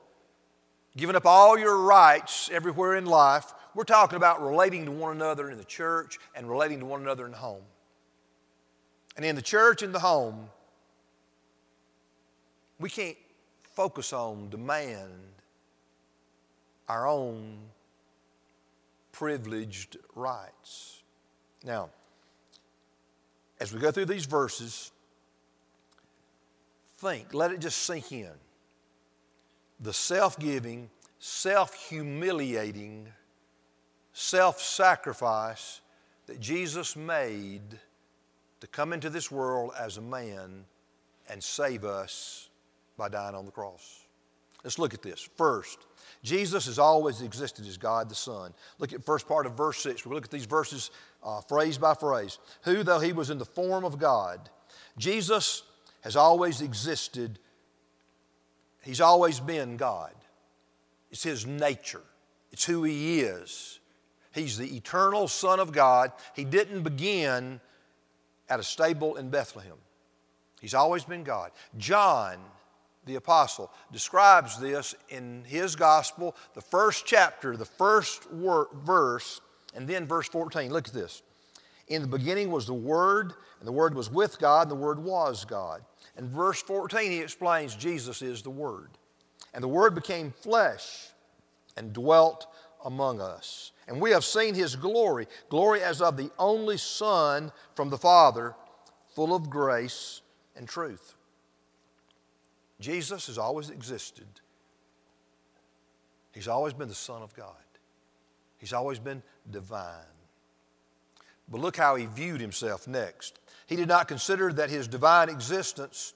giving 0.97 1.17
up 1.17 1.27
all 1.27 1.59
your 1.59 1.79
rights 1.79 2.51
everywhere 2.53 2.95
in 2.97 3.07
life. 3.07 3.53
We're 3.75 3.85
talking 3.85 4.17
about 4.17 4.43
relating 4.43 4.85
to 4.85 4.93
one 4.93 5.17
another 5.17 5.51
in 5.51 5.59
the 5.59 5.65
church 5.65 6.19
and 6.35 6.49
relating 6.49 6.81
to 6.81 6.87
one 6.87 7.03
another 7.03 7.27
in 7.27 7.33
the 7.33 7.39
home. 7.39 7.63
And 9.17 9.25
in 9.25 9.37
the 9.37 9.43
church 9.43 9.83
and 9.83 9.95
the 9.95 10.01
home, 10.01 10.49
we 12.79 12.91
can't 12.91 13.17
focus 13.75 14.13
on, 14.13 14.51
demand 14.51 15.11
our 16.89 17.07
own 17.07 17.59
privileged 19.13 19.97
rights. 20.15 21.03
Now, 21.65 21.91
as 23.61 23.73
we 23.73 23.81
go 23.81 23.91
through 23.91 24.07
these 24.07 24.27
verses, 24.27 24.93
think, 26.99 27.33
let 27.33 27.53
it 27.53 27.61
just 27.61 27.79
sink 27.79 28.13
in. 28.13 28.31
The 29.81 29.93
self 29.93 30.39
giving, 30.39 30.91
self 31.19 31.75
humiliating, 31.89 33.09
self 34.13 34.61
sacrifice 34.61 35.81
that 36.27 36.41
Jesus 36.41 36.97
made 36.97 37.79
to 38.61 38.67
come 38.69 38.93
into 38.93 39.11
this 39.11 39.31
world 39.31 39.73
as 39.79 39.99
a 39.99 40.03
man 40.03 40.65
and 41.29 41.43
save 41.43 41.85
us 41.85 42.49
by 42.97 43.09
dying 43.09 43.35
on 43.35 43.45
the 43.45 43.51
cross. 43.51 44.05
Let's 44.63 44.79
look 44.79 44.95
at 44.95 45.03
this. 45.03 45.29
First, 45.37 45.79
Jesus 46.23 46.65
has 46.67 46.79
always 46.79 47.21
existed 47.21 47.67
as 47.67 47.77
God 47.77 48.09
the 48.09 48.15
Son. 48.15 48.55
Look 48.79 48.95
at 48.95 49.05
first 49.05 49.29
part 49.29 49.45
of 49.45 49.53
verse 49.53 49.83
6. 49.83 50.07
We 50.07 50.15
look 50.15 50.25
at 50.25 50.31
these 50.31 50.47
verses 50.47 50.91
uh, 51.23 51.43
phrase 51.43 51.77
by 51.77 51.93
phrase. 51.95 52.39
Who, 52.63 52.83
though 52.83 53.01
he 53.01 53.13
was 53.13 53.29
in 53.29 53.37
the 53.37 53.45
form 53.45 53.85
of 53.85 53.99
God, 53.99 54.49
Jesus 54.97 55.63
has 56.01 56.17
always 56.17 56.63
existed. 56.63 57.39
He's 58.85 59.01
always 59.01 59.41
been 59.41 59.77
God. 59.77 60.13
It's 61.11 61.23
his 61.23 61.47
nature, 61.47 62.03
it's 62.53 62.65
who 62.65 62.85
he 62.85 63.21
is. 63.21 63.81
He's 64.33 64.59
the 64.59 64.77
eternal 64.77 65.29
Son 65.29 65.61
of 65.61 65.71
God. 65.71 66.11
He 66.35 66.45
didn't 66.45 66.83
begin 66.83 67.61
at 68.49 68.59
a 68.59 68.65
stable 68.65 69.15
in 69.15 69.31
Bethlehem. 69.31 69.77
He's 70.61 70.75
always 70.75 71.05
been 71.05 71.23
God. 71.23 71.53
John 71.79 72.39
the 73.07 73.17
apostle, 73.17 73.71
describes 73.93 74.59
this 74.59 74.95
in 75.09 75.45
his 75.47 75.77
gospel, 75.77 76.35
the 76.55 76.61
first 76.61 77.07
chapter, 77.07 77.57
the 77.57 77.65
first 77.65 78.31
wor- 78.33 78.69
verse, 78.73 79.41
and 79.75 79.87
then 79.89 80.07
verse 80.07 80.29
14. 80.29 80.73
Look 80.73 80.89
at 80.89 80.95
this. 80.95 81.23
In 81.89 82.03
the 82.03 82.09
beginning 82.09 82.51
was 82.51 82.67
the 82.67 82.75
Word, 82.75 83.35
and 83.59 83.69
the 83.69 83.73
Word 83.73 83.95
was 83.95 84.11
with 84.11 84.39
God, 84.39 84.63
and 84.63 84.71
the 84.71 84.83
Word 84.83 84.99
was 84.99 85.45
God. 85.45 85.83
And 86.17 86.29
verse 86.29 86.63
14, 86.63 87.11
he 87.11 87.21
explains 87.21 87.75
Jesus 87.75 88.23
is 88.23 88.43
the 88.43 88.51
Word. 88.51 88.91
And 89.53 89.63
the 89.63 89.69
Word 89.69 89.95
became 89.95 90.33
flesh 90.33 91.09
and 91.77 91.93
dwelt 91.93 92.47
among 92.85 93.21
us. 93.21 93.73
And 93.87 94.01
we 94.01 94.11
have 94.13 94.25
seen 94.25 94.55
his 94.55 94.77
glory, 94.77 95.27
glory 95.49 95.83
as 95.83 96.01
of 96.01 96.17
the 96.17 96.31
only 96.39 96.79
Son 96.79 97.53
from 97.75 97.91
the 97.91 97.99
Father, 97.99 98.55
full 99.15 99.35
of 99.35 99.51
grace 99.51 100.23
and 100.57 100.69
truth. 100.69 101.15
Jesus 102.81 103.27
has 103.27 103.39
always 103.39 103.71
existed. 103.71 104.27
He's 106.33 106.49
always 106.49 106.73
been 106.73 106.89
the 106.89 106.95
Son 106.95 107.23
of 107.23 107.35
God. 107.35 107.55
He's 108.59 108.73
always 108.73 108.99
been 108.99 109.23
divine. 109.51 110.14
But 111.49 111.61
look 111.61 111.77
how 111.77 111.97
he 111.97 112.07
viewed 112.07 112.41
himself 112.41 112.89
next. 112.89 113.39
He 113.67 113.77
did 113.77 113.89
not 113.89 114.09
consider 114.09 114.53
that 114.53 114.71
his 114.71 114.89
divine 114.89 115.29
existence 115.29 116.15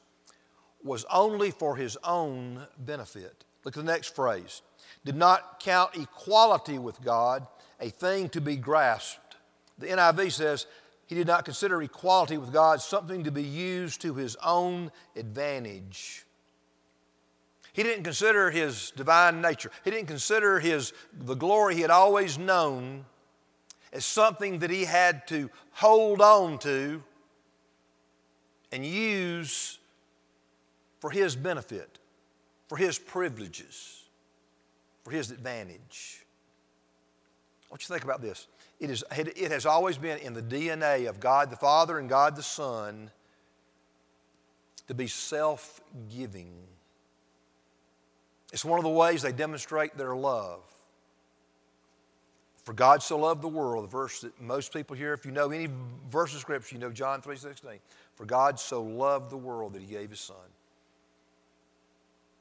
was 0.82 1.04
only 1.10 1.50
for 1.50 1.76
his 1.76 1.96
own 2.04 2.66
benefit. 2.78 3.44
Look 3.64 3.76
at 3.76 3.84
the 3.84 3.92
next 3.92 4.14
phrase. 4.14 4.62
Did 5.04 5.16
not 5.16 5.60
count 5.60 5.96
equality 5.96 6.78
with 6.78 7.02
God 7.02 7.46
a 7.80 7.90
thing 7.90 8.28
to 8.30 8.40
be 8.40 8.56
grasped. 8.56 9.36
The 9.78 9.86
NIV 9.86 10.32
says, 10.32 10.66
he 11.06 11.14
did 11.14 11.26
not 11.26 11.44
consider 11.44 11.80
equality 11.82 12.36
with 12.36 12.52
God 12.52 12.82
something 12.82 13.24
to 13.24 13.30
be 13.30 13.42
used 13.42 14.02
to 14.02 14.14
his 14.14 14.36
own 14.44 14.92
advantage. 15.16 16.26
He 17.72 17.82
didn't 17.82 18.04
consider 18.04 18.50
his 18.50 18.92
divine 18.96 19.40
nature. 19.40 19.70
He 19.84 19.90
didn't 19.90 20.08
consider 20.08 20.60
his, 20.60 20.92
the 21.12 21.34
glory 21.34 21.76
he 21.76 21.80
had 21.80 21.90
always 21.90 22.36
known 22.36 23.06
as 23.92 24.04
something 24.04 24.60
that 24.60 24.70
he 24.70 24.84
had 24.84 25.26
to 25.28 25.50
hold 25.72 26.20
on 26.20 26.58
to 26.58 27.02
and 28.70 28.84
use 28.84 29.78
for 31.00 31.10
his 31.10 31.36
benefit, 31.36 31.98
for 32.68 32.76
his 32.76 32.98
privileges, 32.98 34.04
for 35.04 35.10
his 35.10 35.30
advantage. 35.30 36.24
I 37.64 37.72
want 37.72 37.82
you 37.82 37.86
to 37.86 37.92
think 37.92 38.04
about 38.04 38.20
this. 38.20 38.46
It, 38.80 38.90
is, 38.90 39.04
it 39.10 39.50
has 39.50 39.66
always 39.66 39.98
been 39.98 40.18
in 40.18 40.34
the 40.34 40.42
DNA 40.42 41.08
of 41.08 41.18
God 41.20 41.50
the 41.50 41.56
Father 41.56 41.98
and 41.98 42.08
God 42.08 42.36
the 42.36 42.42
Son 42.42 43.10
to 44.86 44.94
be 44.94 45.06
self 45.06 45.80
giving. 46.14 46.52
It's 48.52 48.64
one 48.64 48.78
of 48.78 48.84
the 48.84 48.90
ways 48.90 49.22
they 49.22 49.32
demonstrate 49.32 49.96
their 49.96 50.16
love. 50.16 50.62
For 52.68 52.74
God 52.74 53.02
so 53.02 53.16
loved 53.16 53.40
the 53.40 53.48
world, 53.48 53.84
the 53.84 53.88
verse 53.88 54.20
that 54.20 54.38
most 54.38 54.74
people 54.74 54.94
hear, 54.94 55.14
if 55.14 55.24
you 55.24 55.32
know 55.32 55.50
any 55.50 55.70
verse 56.10 56.34
of 56.34 56.40
Scripture, 56.42 56.74
you 56.74 56.80
know 56.82 56.90
John 56.90 57.22
3.16. 57.22 57.78
For 58.14 58.26
God 58.26 58.60
so 58.60 58.82
loved 58.82 59.30
the 59.30 59.38
world 59.38 59.72
that 59.72 59.80
He 59.80 59.88
gave 59.88 60.10
His 60.10 60.20
Son. 60.20 60.36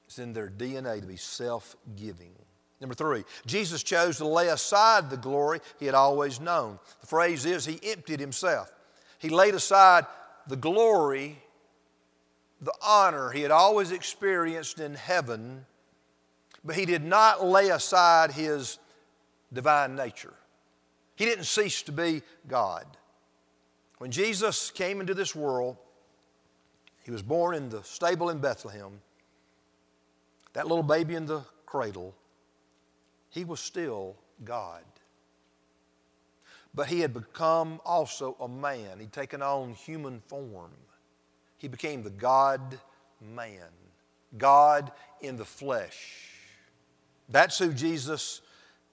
It's 0.05 0.19
in 0.19 0.33
their 0.33 0.49
DNA 0.49 0.99
to 0.99 1.07
be 1.07 1.15
self-giving. 1.15 2.33
Number 2.81 2.93
three, 2.93 3.23
Jesus 3.45 3.83
chose 3.83 4.17
to 4.17 4.27
lay 4.27 4.49
aside 4.49 5.09
the 5.09 5.15
glory 5.15 5.61
He 5.79 5.85
had 5.85 5.95
always 5.95 6.41
known. 6.41 6.77
The 6.99 7.07
phrase 7.07 7.45
is 7.45 7.65
He 7.65 7.79
emptied 7.89 8.19
Himself. 8.19 8.69
He 9.19 9.29
laid 9.29 9.55
aside 9.55 10.07
the 10.45 10.57
glory, 10.57 11.41
the 12.59 12.73
honor 12.85 13.29
He 13.29 13.43
had 13.43 13.51
always 13.51 13.93
experienced 13.93 14.81
in 14.81 14.95
heaven 14.95 15.65
but 16.67 16.75
he 16.75 16.85
did 16.85 17.03
not 17.03 17.45
lay 17.45 17.69
aside 17.69 18.31
his 18.31 18.77
divine 19.51 19.95
nature. 19.95 20.33
He 21.15 21.25
didn't 21.25 21.45
cease 21.45 21.81
to 21.83 21.91
be 21.91 22.21
God. 22.47 22.85
When 23.97 24.11
Jesus 24.11 24.69
came 24.69 25.01
into 25.01 25.13
this 25.13 25.35
world, 25.35 25.77
he 27.03 27.11
was 27.11 27.21
born 27.21 27.55
in 27.55 27.69
the 27.69 27.83
stable 27.83 28.29
in 28.29 28.39
Bethlehem. 28.39 29.01
That 30.53 30.67
little 30.67 30.83
baby 30.83 31.15
in 31.15 31.25
the 31.25 31.41
cradle, 31.65 32.13
he 33.29 33.45
was 33.45 33.59
still 33.59 34.15
God. 34.43 34.83
But 36.75 36.87
he 36.87 36.99
had 36.99 37.13
become 37.13 37.79
also 37.85 38.35
a 38.39 38.47
man. 38.47 38.99
He'd 38.99 39.11
taken 39.11 39.41
on 39.41 39.73
human 39.73 40.19
form. 40.27 40.71
He 41.57 41.67
became 41.67 42.03
the 42.03 42.11
God 42.11 42.79
man, 43.19 43.71
God 44.37 44.91
in 45.21 45.37
the 45.37 45.45
flesh. 45.45 46.33
That's 47.29 47.57
who 47.57 47.73
Jesus 47.73 48.41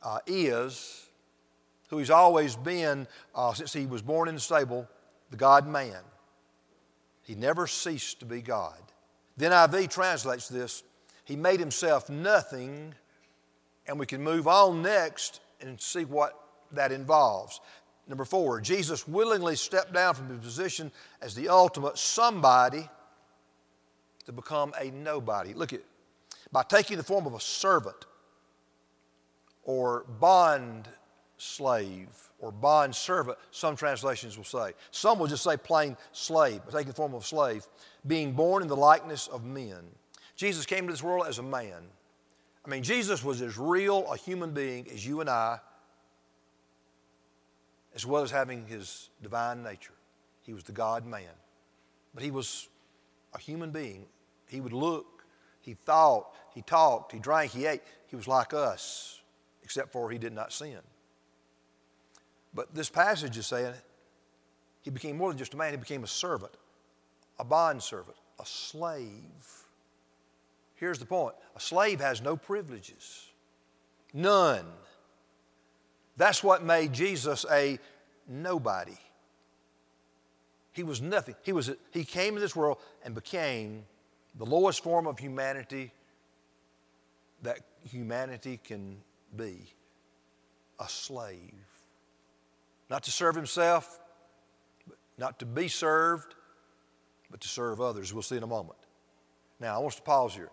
uh, 0.04 0.18
is, 0.26 1.06
who 1.88 1.98
he's 1.98 2.10
always 2.10 2.54
been 2.54 3.08
uh, 3.34 3.52
since 3.54 3.72
he 3.72 3.86
was 3.86 4.02
born 4.02 4.28
in 4.28 4.34
the 4.34 4.40
stable, 4.40 4.86
the 5.30 5.36
God 5.36 5.66
man. 5.66 6.00
He 7.22 7.34
never 7.34 7.66
ceased 7.66 8.20
to 8.20 8.26
be 8.26 8.42
God. 8.42 8.78
The 9.36 9.46
NIV 9.46 9.90
translates 9.90 10.48
this 10.48 10.84
He 11.24 11.36
made 11.36 11.58
himself 11.58 12.08
nothing, 12.10 12.94
and 13.86 13.98
we 13.98 14.06
can 14.06 14.22
move 14.22 14.46
on 14.46 14.82
next 14.82 15.40
and 15.60 15.80
see 15.80 16.04
what 16.04 16.38
that 16.72 16.92
involves. 16.92 17.60
Number 18.06 18.26
four, 18.26 18.60
Jesus 18.60 19.08
willingly 19.08 19.56
stepped 19.56 19.94
down 19.94 20.14
from 20.14 20.28
his 20.28 20.38
position 20.38 20.92
as 21.22 21.34
the 21.34 21.48
ultimate 21.48 21.96
somebody 21.96 22.88
to 24.26 24.32
become 24.32 24.74
a 24.78 24.90
nobody. 24.90 25.54
Look 25.54 25.72
at 25.72 25.80
by 26.52 26.62
taking 26.62 26.98
the 26.98 27.02
form 27.02 27.26
of 27.26 27.34
a 27.34 27.40
servant 27.40 28.04
or 29.64 30.04
bond 30.20 30.88
slave 31.36 32.08
or 32.38 32.52
bond 32.52 32.94
servant, 32.94 33.38
some 33.50 33.76
translations 33.76 34.36
will 34.36 34.44
say. 34.44 34.72
Some 34.90 35.18
will 35.18 35.26
just 35.26 35.42
say 35.42 35.56
plain 35.56 35.96
slave, 36.12 36.60
taking 36.70 36.88
the 36.88 36.94
form 36.94 37.14
of 37.14 37.24
slave, 37.24 37.66
being 38.06 38.32
born 38.32 38.62
in 38.62 38.68
the 38.68 38.76
likeness 38.76 39.28
of 39.28 39.44
men. 39.44 39.82
Jesus 40.36 40.66
came 40.66 40.86
to 40.86 40.92
this 40.92 41.02
world 41.02 41.26
as 41.26 41.38
a 41.38 41.42
man. 41.42 41.82
I 42.64 42.68
mean, 42.68 42.82
Jesus 42.82 43.22
was 43.24 43.40
as 43.42 43.58
real 43.58 44.10
a 44.12 44.16
human 44.16 44.52
being 44.52 44.88
as 44.92 45.06
you 45.06 45.20
and 45.20 45.30
I, 45.30 45.58
as 47.94 48.04
well 48.04 48.22
as 48.22 48.30
having 48.30 48.66
his 48.66 49.10
divine 49.22 49.62
nature. 49.62 49.94
He 50.42 50.52
was 50.52 50.64
the 50.64 50.72
God 50.72 51.06
man. 51.06 51.28
But 52.14 52.22
he 52.22 52.30
was 52.30 52.68
a 53.32 53.38
human 53.38 53.70
being. 53.70 54.06
He 54.48 54.60
would 54.60 54.72
look, 54.72 55.24
he 55.60 55.74
thought, 55.74 56.34
he 56.54 56.62
talked, 56.62 57.12
he 57.12 57.18
drank, 57.18 57.52
he 57.52 57.66
ate. 57.66 57.82
He 58.06 58.16
was 58.16 58.28
like 58.28 58.52
us 58.52 59.22
except 59.64 59.90
for 59.90 60.10
he 60.10 60.18
did 60.18 60.32
not 60.32 60.52
sin. 60.52 60.78
But 62.54 62.74
this 62.74 62.88
passage 62.88 63.36
is 63.36 63.46
saying 63.46 63.74
he 64.82 64.90
became 64.90 65.16
more 65.16 65.30
than 65.30 65.38
just 65.38 65.54
a 65.54 65.56
man, 65.56 65.72
he 65.72 65.76
became 65.76 66.04
a 66.04 66.08
servant, 66.08 66.52
a 67.38 67.44
bond 67.44 67.82
servant, 67.82 68.16
a 68.38 68.46
slave. 68.46 69.64
Here's 70.76 70.98
the 70.98 71.06
point 71.06 71.34
a 71.56 71.60
slave 71.60 72.00
has 72.00 72.22
no 72.22 72.36
privileges, 72.36 73.28
none. 74.12 74.66
That's 76.16 76.44
what 76.44 76.62
made 76.62 76.92
Jesus 76.92 77.44
a 77.50 77.80
nobody. 78.28 78.96
He 80.70 80.84
was 80.84 81.00
nothing. 81.00 81.34
He, 81.42 81.52
was, 81.52 81.70
he 81.92 82.04
came 82.04 82.30
into 82.30 82.40
this 82.40 82.54
world 82.54 82.78
and 83.04 83.14
became 83.14 83.84
the 84.36 84.44
lowest 84.44 84.82
form 84.82 85.06
of 85.06 85.18
humanity 85.18 85.92
that 87.42 87.60
humanity 87.88 88.58
can 88.62 88.96
be 89.36 89.74
a 90.78 90.88
slave. 90.88 91.54
Not 92.90 93.02
to 93.04 93.10
serve 93.10 93.34
himself, 93.34 93.98
not 95.18 95.38
to 95.38 95.46
be 95.46 95.68
served, 95.68 96.34
but 97.30 97.40
to 97.40 97.48
serve 97.48 97.80
others. 97.80 98.12
We'll 98.12 98.22
see 98.22 98.36
in 98.36 98.42
a 98.42 98.48
moment. 98.48 98.78
Now, 99.60 99.76
I 99.76 99.78
want 99.78 99.94
to 99.94 100.02
pause 100.02 100.34
here. 100.34 100.50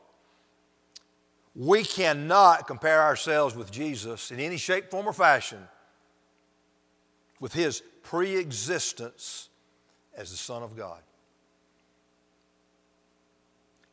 We 1.55 1.83
cannot 1.83 2.65
compare 2.65 3.01
ourselves 3.01 3.55
with 3.55 3.71
Jesus 3.71 4.31
in 4.31 4.39
any 4.39 4.57
shape, 4.57 4.89
form, 4.89 5.07
or 5.07 5.13
fashion 5.13 5.59
with 7.39 7.53
his 7.53 7.83
pre 8.03 8.37
existence 8.37 9.49
as 10.15 10.31
the 10.31 10.37
Son 10.37 10.63
of 10.63 10.77
God. 10.77 11.01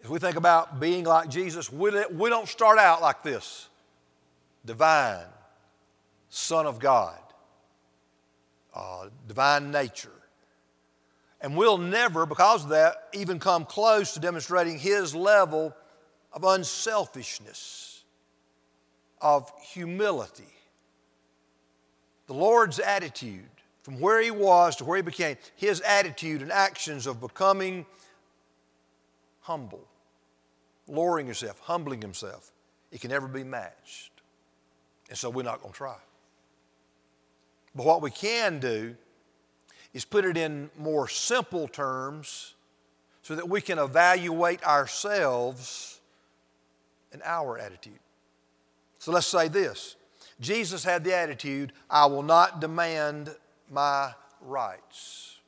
If 0.01 0.09
we 0.09 0.21
think 0.21 0.37
about 0.37 0.79
being 0.79 1.05
like 1.05 1.29
Jesus, 1.29 1.73
we 1.73 1.91
don't 1.91 2.49
start 2.49 2.79
out 2.79 3.03
like 3.03 3.25
this 3.25 3.69
divine, 4.69 5.25
Son 6.29 6.67
of 6.67 6.79
God, 6.79 7.19
uh, 8.75 9.09
divine 9.27 9.73
nature. 9.73 10.13
And 11.41 11.57
we'll 11.57 11.79
never, 11.79 12.27
because 12.27 12.65
of 12.65 12.71
that, 12.71 13.09
even 13.15 13.39
come 13.39 13.65
close 13.65 14.13
to 14.13 14.21
demonstrating 14.21 14.79
his 14.79 15.15
level 15.15 15.75
of 16.35 16.45
unselfishness, 16.45 18.05
of 19.23 19.51
humility. 19.73 20.45
The 22.27 22.35
Lord's 22.35 22.79
attitude, 22.79 23.49
from 23.83 23.99
where 24.01 24.21
he 24.21 24.31
was 24.31 24.77
to 24.77 24.85
where 24.85 24.97
he 24.97 25.03
became, 25.03 25.39
his 25.57 25.81
attitude 25.81 26.43
and 26.43 26.53
actions 26.53 27.07
of 27.07 27.23
becoming 27.23 27.87
humble, 29.41 29.89
lowering 30.87 31.25
himself, 31.25 31.59
humbling 31.61 32.03
himself, 32.03 32.53
it 32.93 33.01
can 33.01 33.11
never 33.11 33.29
be 33.29 33.45
matched. 33.45 34.18
And 35.09 35.17
so 35.17 35.31
we're 35.31 35.43
not 35.43 35.61
going 35.61 35.73
to 35.73 35.77
try. 35.77 35.97
But 37.75 37.87
what 37.87 38.03
we 38.03 38.11
can 38.11 38.59
do 38.59 38.97
is 39.95 40.05
put 40.05 40.25
it 40.25 40.37
in 40.37 40.71
more 40.79 41.09
simple 41.09 41.69
terms 41.69 42.55
so 43.23 43.35
that 43.35 43.49
we 43.49 43.61
can 43.61 43.79
evaluate 43.79 44.63
ourselves 44.65 46.01
and 47.13 47.23
our 47.25 47.59
attitude. 47.59 47.99
So 48.99 49.13
let's 49.13 49.27
say 49.27 49.49
this 49.49 49.97
Jesus 50.41 50.85
had 50.85 51.05
the 51.05 51.15
attitude 51.15 51.73
I 51.89 52.07
will 52.07 52.23
not 52.23 52.61
demand 52.61 53.35
my 53.71 54.13
rights, 54.41 55.39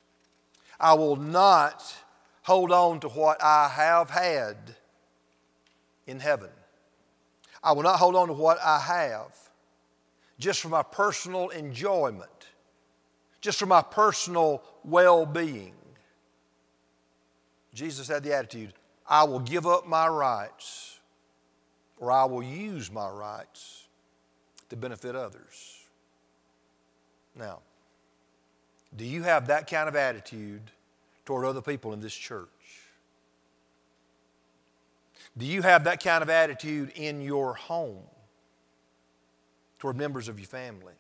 I 0.79 0.95
will 0.95 1.17
not 1.17 1.83
hold 2.43 2.73
on 2.73 3.01
to 3.01 3.09
what 3.09 3.43
I 3.43 3.69
have 3.69 4.11
had 4.11 4.57
in 6.07 6.21
heaven. 6.21 6.51
I 7.63 7.73
will 7.73 7.83
not 7.83 7.99
hold 7.99 8.17
on 8.17 8.29
to 8.29 8.35
what 8.35 8.59
I 8.65 8.79
have 8.79 9.37
just 10.41 10.61
for 10.61 10.71
my 10.71 10.83
personal 10.83 11.51
enjoyment, 11.51 12.49
just 13.41 13.59
for 13.59 13.67
my 13.67 13.83
personal 13.83 14.63
well 14.83 15.27
being. 15.27 15.75
Jesus 17.73 18.09
had 18.09 18.25
the 18.25 18.35
attitude 18.35 18.73
I 19.07 19.25
will 19.25 19.41
give 19.41 19.67
up 19.67 19.87
my 19.87 20.09
rights 20.09 20.99
or 21.99 22.11
I 22.11 22.25
will 22.25 22.43
use 22.43 22.91
my 22.91 23.09
rights 23.09 23.87
to 24.71 24.77
benefit 24.77 25.15
others. 25.15 25.85
Now, 27.37 27.59
do 28.97 29.05
you 29.05 29.23
have 29.23 29.49
that 29.49 29.69
kind 29.69 29.89
of 29.89 29.95
attitude 29.95 30.63
toward 31.27 31.45
other 31.45 31.61
people 31.61 31.93
in 31.93 32.01
this 32.01 32.15
church? 32.15 32.49
Do 35.37 35.45
you 35.45 35.63
have 35.63 35.85
that 35.85 36.03
kind 36.03 36.23
of 36.23 36.31
attitude 36.31 36.93
in 36.95 37.21
your 37.21 37.55
home 37.55 38.05
toward 39.81 39.97
members 39.97 40.29
of 40.29 40.39
your 40.39 40.47
family? 40.47 40.93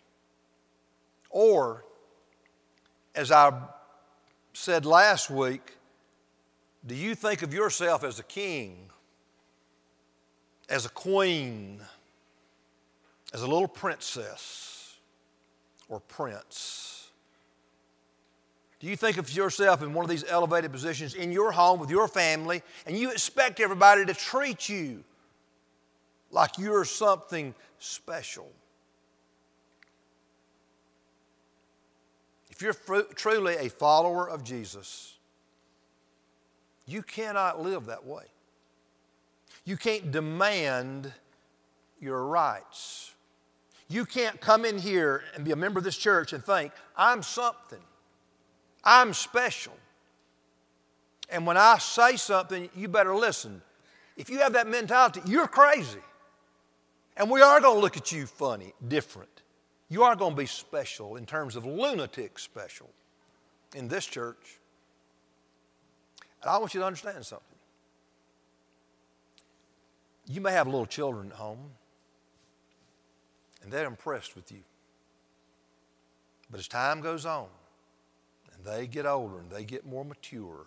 Or, 1.28 1.84
as 3.14 3.30
I 3.30 3.52
said 4.52 4.84
last 4.84 5.30
week, 5.30 5.76
do 6.84 6.94
you 6.94 7.14
think 7.14 7.42
of 7.42 7.54
yourself 7.54 8.02
as 8.02 8.18
a 8.18 8.24
king, 8.24 8.88
as 10.68 10.86
a 10.86 10.88
queen, 10.88 11.80
as 13.32 13.42
a 13.42 13.46
little 13.46 13.68
princess 13.68 14.96
or 15.88 16.00
prince? 16.00 17.10
Do 18.80 18.86
you 18.86 18.96
think 18.96 19.18
of 19.18 19.30
yourself 19.30 19.82
in 19.82 19.92
one 19.92 20.06
of 20.06 20.10
these 20.10 20.24
elevated 20.26 20.72
positions 20.72 21.14
in 21.14 21.32
your 21.32 21.52
home 21.52 21.80
with 21.80 21.90
your 21.90 22.08
family 22.08 22.62
and 22.86 22.96
you 22.96 23.10
expect 23.10 23.60
everybody 23.60 24.06
to 24.06 24.14
treat 24.14 24.70
you 24.70 25.04
like 26.30 26.56
you're 26.56 26.86
something 26.86 27.54
special? 27.78 28.50
If 32.60 32.82
you're 32.86 33.02
truly 33.14 33.56
a 33.56 33.70
follower 33.70 34.28
of 34.28 34.44
Jesus, 34.44 35.16
you 36.84 37.02
cannot 37.02 37.62
live 37.62 37.86
that 37.86 38.04
way. 38.04 38.24
You 39.64 39.78
can't 39.78 40.12
demand 40.12 41.10
your 42.00 42.26
rights. 42.26 43.14
You 43.88 44.04
can't 44.04 44.38
come 44.42 44.66
in 44.66 44.76
here 44.76 45.22
and 45.34 45.42
be 45.42 45.52
a 45.52 45.56
member 45.56 45.78
of 45.78 45.84
this 45.84 45.96
church 45.96 46.34
and 46.34 46.44
think, 46.44 46.72
I'm 46.94 47.22
something, 47.22 47.80
I'm 48.84 49.14
special. 49.14 49.72
And 51.30 51.46
when 51.46 51.56
I 51.56 51.78
say 51.78 52.16
something, 52.16 52.68
you 52.76 52.88
better 52.88 53.16
listen. 53.16 53.62
If 54.18 54.28
you 54.28 54.40
have 54.40 54.52
that 54.52 54.68
mentality, 54.68 55.22
you're 55.24 55.48
crazy. 55.48 56.00
And 57.16 57.30
we 57.30 57.40
are 57.40 57.58
going 57.58 57.76
to 57.76 57.80
look 57.80 57.96
at 57.96 58.12
you 58.12 58.26
funny, 58.26 58.74
different 58.86 59.39
you 59.90 60.04
are 60.04 60.16
going 60.16 60.32
to 60.32 60.36
be 60.36 60.46
special 60.46 61.16
in 61.16 61.26
terms 61.26 61.56
of 61.56 61.66
lunatic 61.66 62.38
special 62.38 62.88
in 63.74 63.88
this 63.88 64.06
church. 64.06 64.58
And 66.40 66.50
I 66.50 66.58
want 66.58 66.72
you 66.72 66.80
to 66.80 66.86
understand 66.86 67.26
something. 67.26 67.46
You 70.26 70.40
may 70.40 70.52
have 70.52 70.68
little 70.68 70.86
children 70.86 71.32
at 71.32 71.36
home, 71.36 71.72
and 73.62 73.72
they're 73.72 73.88
impressed 73.88 74.36
with 74.36 74.50
you. 74.52 74.62
But 76.50 76.60
as 76.60 76.68
time 76.68 77.00
goes 77.00 77.26
on, 77.26 77.48
and 78.54 78.64
they 78.64 78.86
get 78.86 79.06
older 79.06 79.38
and 79.40 79.50
they 79.50 79.64
get 79.64 79.84
more 79.84 80.04
mature, 80.04 80.66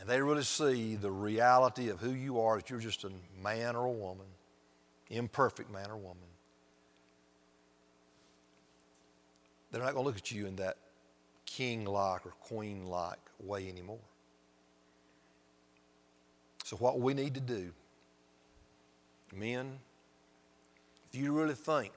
and 0.00 0.08
they 0.08 0.22
really 0.22 0.42
see 0.42 0.96
the 0.96 1.10
reality 1.10 1.90
of 1.90 2.00
who 2.00 2.12
you 2.12 2.40
are, 2.40 2.56
that 2.56 2.70
you're 2.70 2.80
just 2.80 3.04
a 3.04 3.10
man 3.42 3.76
or 3.76 3.84
a 3.84 3.92
woman, 3.92 4.26
imperfect 5.10 5.70
man 5.70 5.90
or 5.90 5.96
woman, 5.96 6.29
They're 9.70 9.82
not 9.82 9.94
going 9.94 10.04
to 10.04 10.08
look 10.08 10.16
at 10.16 10.30
you 10.30 10.46
in 10.46 10.56
that 10.56 10.76
king 11.46 11.84
like 11.84 12.26
or 12.26 12.32
queen 12.40 12.86
like 12.86 13.18
way 13.40 13.68
anymore. 13.68 13.98
So, 16.64 16.76
what 16.76 17.00
we 17.00 17.14
need 17.14 17.34
to 17.34 17.40
do, 17.40 17.70
men, 19.34 19.78
if 21.12 21.20
you 21.20 21.32
really 21.32 21.54
think 21.54 21.92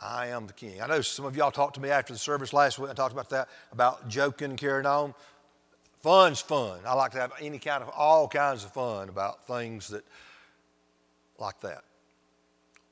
I 0.00 0.28
am 0.28 0.46
the 0.46 0.52
king, 0.52 0.80
I 0.80 0.86
know 0.86 1.00
some 1.00 1.24
of 1.24 1.36
y'all 1.36 1.50
talked 1.50 1.74
to 1.74 1.80
me 1.80 1.90
after 1.90 2.12
the 2.12 2.18
service 2.18 2.52
last 2.52 2.78
week. 2.78 2.90
I 2.90 2.94
talked 2.94 3.12
about 3.12 3.30
that, 3.30 3.48
about 3.72 4.08
joking 4.08 4.50
and 4.50 4.58
carrying 4.58 4.86
on. 4.86 5.14
Fun's 6.02 6.40
fun. 6.40 6.80
I 6.86 6.92
like 6.94 7.12
to 7.12 7.18
have 7.18 7.32
any 7.40 7.58
kind 7.58 7.82
of, 7.82 7.88
all 7.88 8.28
kinds 8.28 8.62
of 8.64 8.72
fun 8.72 9.08
about 9.08 9.46
things 9.46 9.88
that, 9.88 10.04
like 11.38 11.60
that. 11.60 11.82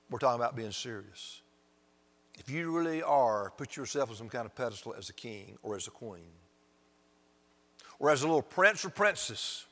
We're 0.08 0.18
talking 0.18 0.40
about 0.40 0.56
being 0.56 0.72
serious. 0.72 1.41
If 2.44 2.50
you 2.52 2.76
really 2.76 3.04
are, 3.04 3.52
put 3.56 3.76
yourself 3.76 4.10
on 4.10 4.16
some 4.16 4.28
kind 4.28 4.46
of 4.46 4.54
pedestal 4.56 4.94
as 4.98 5.08
a 5.08 5.12
king 5.12 5.58
or 5.62 5.76
as 5.76 5.86
a 5.86 5.92
queen, 5.92 6.32
or 8.00 8.10
as 8.10 8.22
a 8.22 8.26
little 8.26 8.42
prince 8.42 8.84
or 8.84 8.90
princess, 8.90 9.66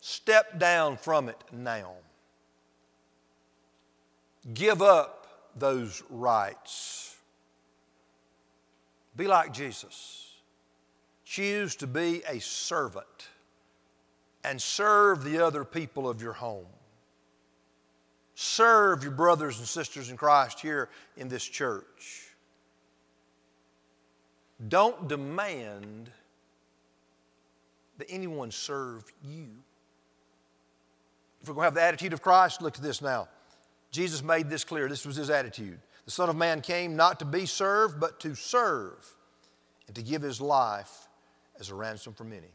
step 0.00 0.58
down 0.58 0.96
from 0.96 1.28
it 1.28 1.36
now. 1.52 1.92
Give 4.52 4.82
up 4.82 5.52
those 5.54 6.02
rights. 6.10 7.16
Be 9.16 9.28
like 9.28 9.52
Jesus. 9.52 10.34
Choose 11.24 11.76
to 11.76 11.86
be 11.86 12.22
a 12.28 12.40
servant 12.40 13.28
and 14.42 14.60
serve 14.60 15.22
the 15.22 15.38
other 15.38 15.64
people 15.64 16.08
of 16.08 16.20
your 16.20 16.32
home. 16.32 16.66
Serve 18.42 19.02
your 19.02 19.12
brothers 19.12 19.58
and 19.58 19.68
sisters 19.68 20.08
in 20.08 20.16
Christ 20.16 20.60
here 20.60 20.88
in 21.18 21.28
this 21.28 21.44
church. 21.44 22.30
Don't 24.66 25.08
demand 25.08 26.10
that 27.98 28.06
anyone 28.08 28.50
serve 28.50 29.04
you. 29.22 29.48
If 31.42 31.48
we're 31.48 31.54
going 31.54 31.64
to 31.64 31.66
have 31.66 31.74
the 31.74 31.82
attitude 31.82 32.14
of 32.14 32.22
Christ, 32.22 32.62
look 32.62 32.76
at 32.76 32.82
this 32.82 33.02
now. 33.02 33.28
Jesus 33.90 34.22
made 34.22 34.48
this 34.48 34.64
clear. 34.64 34.88
This 34.88 35.04
was 35.04 35.16
his 35.16 35.28
attitude. 35.28 35.78
The 36.06 36.10
Son 36.10 36.30
of 36.30 36.36
Man 36.36 36.62
came 36.62 36.96
not 36.96 37.18
to 37.18 37.26
be 37.26 37.44
served, 37.44 38.00
but 38.00 38.20
to 38.20 38.34
serve 38.34 39.06
and 39.86 39.94
to 39.96 40.02
give 40.02 40.22
his 40.22 40.40
life 40.40 41.08
as 41.58 41.68
a 41.68 41.74
ransom 41.74 42.14
for 42.14 42.24
many. 42.24 42.54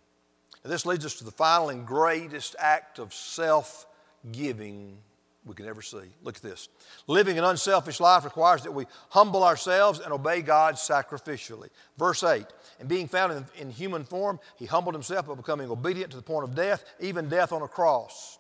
And 0.64 0.74
this 0.74 0.88
leads 0.88 1.06
us 1.06 1.14
to 1.20 1.24
the 1.24 1.32
final 1.32 1.70
and 1.70 1.86
greatest 1.86 2.56
act 2.58 2.98
of 2.98 3.14
self 3.14 3.86
giving 4.32 4.98
we 5.46 5.54
can 5.54 5.68
ever 5.68 5.82
see. 5.82 5.98
Look 6.24 6.38
at 6.38 6.42
this. 6.42 6.70
Living 7.08 7.38
an 7.38 7.44
unselfish 7.44 8.00
life 8.00 8.26
requires 8.26 8.64
that 8.64 8.72
we 8.72 8.86
humble 9.10 9.44
ourselves 9.44 10.00
and 10.00 10.12
obey 10.12 10.42
God 10.42 10.76
sacrificially. 10.76 11.70
Verse 11.98 12.24
8 12.24 12.46
And 12.80 12.90
being 12.90 13.08
found 13.08 13.32
in, 13.32 13.46
in, 13.58 13.70
human 13.70 14.04
form, 14.04 14.40
he 14.58 14.66
humbled 14.66 14.96
himself 14.96 15.28
by 15.28 15.36
becoming 15.36 15.70
obedient 15.70 16.12
to 16.12 16.18
the 16.18 16.24
point 16.24 16.46
of 16.46 16.56
death, 16.56 16.84
even 17.00 17.30
death 17.30 17.52
on 17.52 17.62
a 17.62 17.68
cross. 17.68 18.40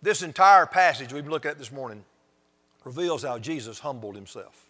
This 0.00 0.22
entire 0.22 0.64
passage 0.64 1.12
we've 1.12 1.28
looked 1.28 1.46
at 1.46 1.58
this 1.58 1.70
morning 1.70 2.04
reveals 2.84 3.22
how 3.22 3.38
Jesus 3.38 3.78
humbled 3.78 4.14
himself. 4.14 4.66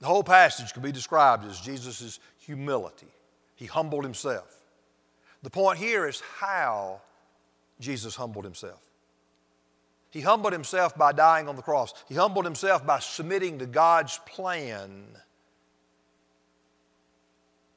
The 0.00 0.06
whole 0.06 0.22
passage 0.22 0.74
can 0.74 0.82
be 0.82 0.92
described 0.92 1.46
as 1.46 1.58
Jesus' 1.58 2.20
humility. 2.38 3.06
He 3.54 3.64
humbled 3.64 4.04
himself. 4.04 4.54
The 5.42 5.48
point 5.48 5.78
here 5.78 6.06
is 6.06 6.20
how 6.38 7.00
Jesus 7.80 8.14
humbled 8.16 8.44
himself. 8.44 8.85
He 10.16 10.22
humbled 10.22 10.54
himself 10.54 10.96
by 10.96 11.12
dying 11.12 11.46
on 11.46 11.56
the 11.56 11.62
cross. 11.62 11.92
He 12.08 12.14
humbled 12.14 12.46
himself 12.46 12.86
by 12.86 13.00
submitting 13.00 13.58
to 13.58 13.66
God's 13.66 14.18
plan 14.24 15.08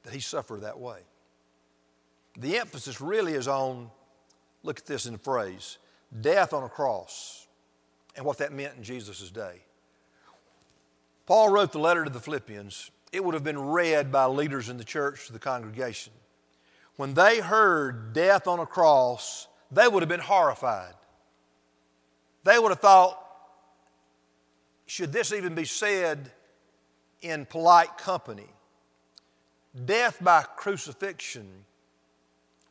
that 0.04 0.14
he 0.14 0.20
suffered 0.20 0.62
that 0.62 0.80
way. 0.80 1.00
The 2.38 2.56
emphasis 2.56 2.98
really 2.98 3.34
is 3.34 3.46
on, 3.46 3.90
look 4.62 4.78
at 4.78 4.86
this 4.86 5.04
in 5.04 5.12
the 5.12 5.18
phrase, 5.18 5.76
death 6.18 6.54
on 6.54 6.62
a 6.62 6.70
cross 6.70 7.46
and 8.16 8.24
what 8.24 8.38
that 8.38 8.54
meant 8.54 8.74
in 8.78 8.84
Jesus' 8.84 9.30
day. 9.30 9.60
Paul 11.26 11.50
wrote 11.50 11.72
the 11.72 11.78
letter 11.78 12.04
to 12.04 12.10
the 12.10 12.20
Philippians. 12.20 12.90
It 13.12 13.22
would 13.22 13.34
have 13.34 13.44
been 13.44 13.60
read 13.60 14.10
by 14.10 14.24
leaders 14.24 14.70
in 14.70 14.78
the 14.78 14.84
church 14.84 15.26
to 15.26 15.34
the 15.34 15.38
congregation. 15.38 16.14
When 16.96 17.12
they 17.12 17.40
heard 17.40 18.14
death 18.14 18.46
on 18.46 18.60
a 18.60 18.66
cross, 18.66 19.46
they 19.70 19.86
would 19.86 20.02
have 20.02 20.08
been 20.08 20.20
horrified. 20.20 20.94
They 22.44 22.58
would 22.58 22.70
have 22.70 22.80
thought, 22.80 23.18
should 24.86 25.12
this 25.12 25.32
even 25.32 25.54
be 25.54 25.64
said 25.64 26.32
in 27.22 27.46
polite 27.46 27.98
company? 27.98 28.48
Death 29.84 30.18
by 30.22 30.42
crucifixion 30.42 31.46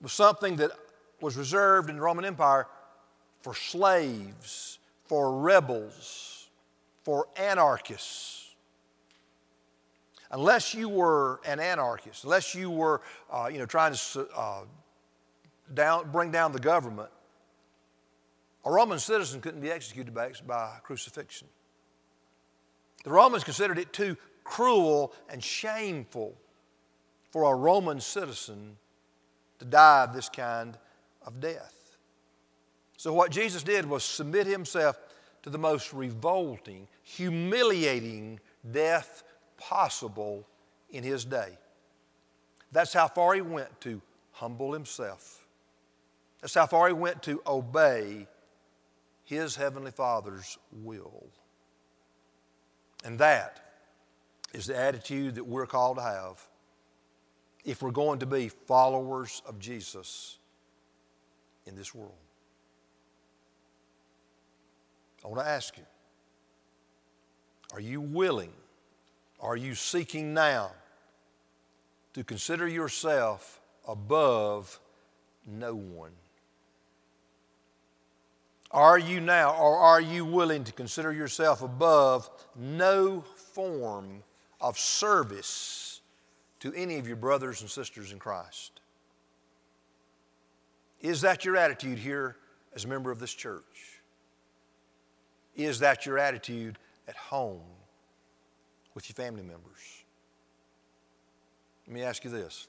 was 0.01 0.11
something 0.11 0.57
that 0.57 0.71
was 1.21 1.37
reserved 1.37 1.89
in 1.89 1.97
the 1.97 2.01
Roman 2.01 2.25
Empire 2.25 2.67
for 3.41 3.55
slaves, 3.55 4.79
for 5.05 5.39
rebels, 5.39 6.49
for 7.03 7.27
anarchists. 7.37 8.55
Unless 10.31 10.73
you 10.73 10.89
were 10.89 11.41
an 11.45 11.59
anarchist, 11.59 12.23
unless 12.23 12.53
you 12.53 12.69
were, 12.69 13.01
uh, 13.31 13.49
you 13.51 13.57
know, 13.57 13.65
trying 13.65 13.93
to 13.93 14.27
uh, 14.35 14.61
down, 15.73 16.11
bring 16.11 16.31
down 16.31 16.51
the 16.51 16.59
government, 16.59 17.09
a 18.65 18.71
Roman 18.71 18.99
citizen 18.99 19.41
couldn't 19.41 19.61
be 19.61 19.71
executed 19.71 20.13
by, 20.13 20.31
by 20.45 20.77
crucifixion. 20.83 21.47
The 23.03 23.11
Romans 23.11 23.43
considered 23.43 23.79
it 23.79 23.93
too 23.93 24.17
cruel 24.43 25.13
and 25.29 25.43
shameful 25.43 26.35
for 27.31 27.51
a 27.51 27.55
Roman 27.55 28.01
citizen 28.01 28.77
to 29.59 29.65
die 29.65 30.03
of 30.03 30.13
this 30.13 30.29
kind 30.29 30.77
of 31.25 31.39
death. 31.39 31.97
So, 32.97 33.13
what 33.13 33.31
Jesus 33.31 33.63
did 33.63 33.85
was 33.85 34.03
submit 34.03 34.47
himself 34.47 34.99
to 35.43 35.49
the 35.49 35.57
most 35.57 35.93
revolting, 35.93 36.87
humiliating 37.03 38.39
death 38.71 39.23
possible 39.57 40.45
in 40.89 41.03
his 41.03 41.23
day. 41.23 41.57
That's 42.71 42.91
how 42.91 43.07
far 43.07 43.35
he 43.35 43.41
went 43.41 43.79
to 43.81 44.01
humble 44.39 44.71
himself 44.73 45.45
That's 46.41 46.53
how 46.53 46.65
far 46.65 46.87
he 46.87 46.93
went 46.93 47.21
to 47.23 47.41
obey 47.45 48.27
his 49.29 49.55
heavenly 49.55 49.91
Father's 49.91 50.57
will. 50.71 51.27
And 53.05 53.19
that 53.19 53.59
is 54.55 54.65
the 54.65 54.75
attitude 54.75 55.35
that 55.35 55.45
we're 55.45 55.67
called 55.67 55.97
to 55.97 56.03
have 56.03 56.47
if 57.63 57.83
we're 57.83 57.91
going 57.91 58.17
to 58.19 58.25
be 58.25 58.49
followers 58.49 59.43
of 59.45 59.59
Jesus 59.59 60.39
in 61.67 61.75
this 61.75 61.93
world. 61.93 62.15
I 65.23 65.27
want 65.27 65.41
to 65.41 65.47
ask 65.47 65.77
you 65.77 65.85
are 67.71 67.79
you 67.79 68.01
willing, 68.01 68.53
are 69.39 69.55
you 69.55 69.75
seeking 69.75 70.33
now 70.33 70.71
to 72.15 72.23
consider 72.23 72.67
yourself 72.67 73.61
above 73.87 74.79
no 75.45 75.75
one? 75.75 76.13
Are 78.71 78.99
you 78.99 79.19
now, 79.19 79.55
or 79.55 79.77
are 79.77 80.01
you 80.01 80.25
willing 80.25 80.63
to 80.65 80.71
consider 80.71 81.11
yourself 81.11 81.61
above 81.63 82.29
no 82.55 83.21
form 83.21 84.23
of 84.61 84.77
service 84.77 86.01
to 86.59 86.73
any 86.73 86.97
of 86.97 87.07
your 87.07 87.15
brothers 87.15 87.61
and 87.61 87.69
sisters 87.69 88.11
in 88.11 88.19
Christ? 88.19 88.81
Is 91.01 91.21
that 91.21 91.45
your 91.45 91.57
attitude 91.57 91.97
here 91.97 92.35
as 92.75 92.85
a 92.85 92.87
member 92.87 93.09
of 93.09 93.19
this 93.19 93.33
church? 93.33 94.01
Is 95.55 95.79
that 95.79 96.05
your 96.05 96.19
attitude 96.19 96.77
at 97.07 97.15
home 97.15 97.61
with 98.93 99.09
your 99.09 99.15
family 99.15 99.41
members? 99.41 100.03
Let 101.87 101.93
me 101.95 102.03
ask 102.03 102.23
you 102.23 102.29
this 102.29 102.67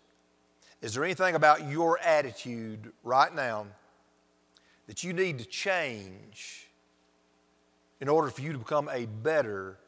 Is 0.81 0.95
there 0.95 1.05
anything 1.05 1.35
about 1.35 1.69
your 1.69 1.99
attitude 2.01 2.91
right 3.05 3.35
now 3.35 3.67
that 4.90 5.05
you 5.05 5.12
need 5.12 5.38
to 5.38 5.44
change 5.44 6.68
in 8.00 8.09
order 8.09 8.29
for 8.29 8.40
you 8.40 8.53
to 8.53 8.59
become 8.59 8.88
a 8.92 9.07
better 9.07 9.79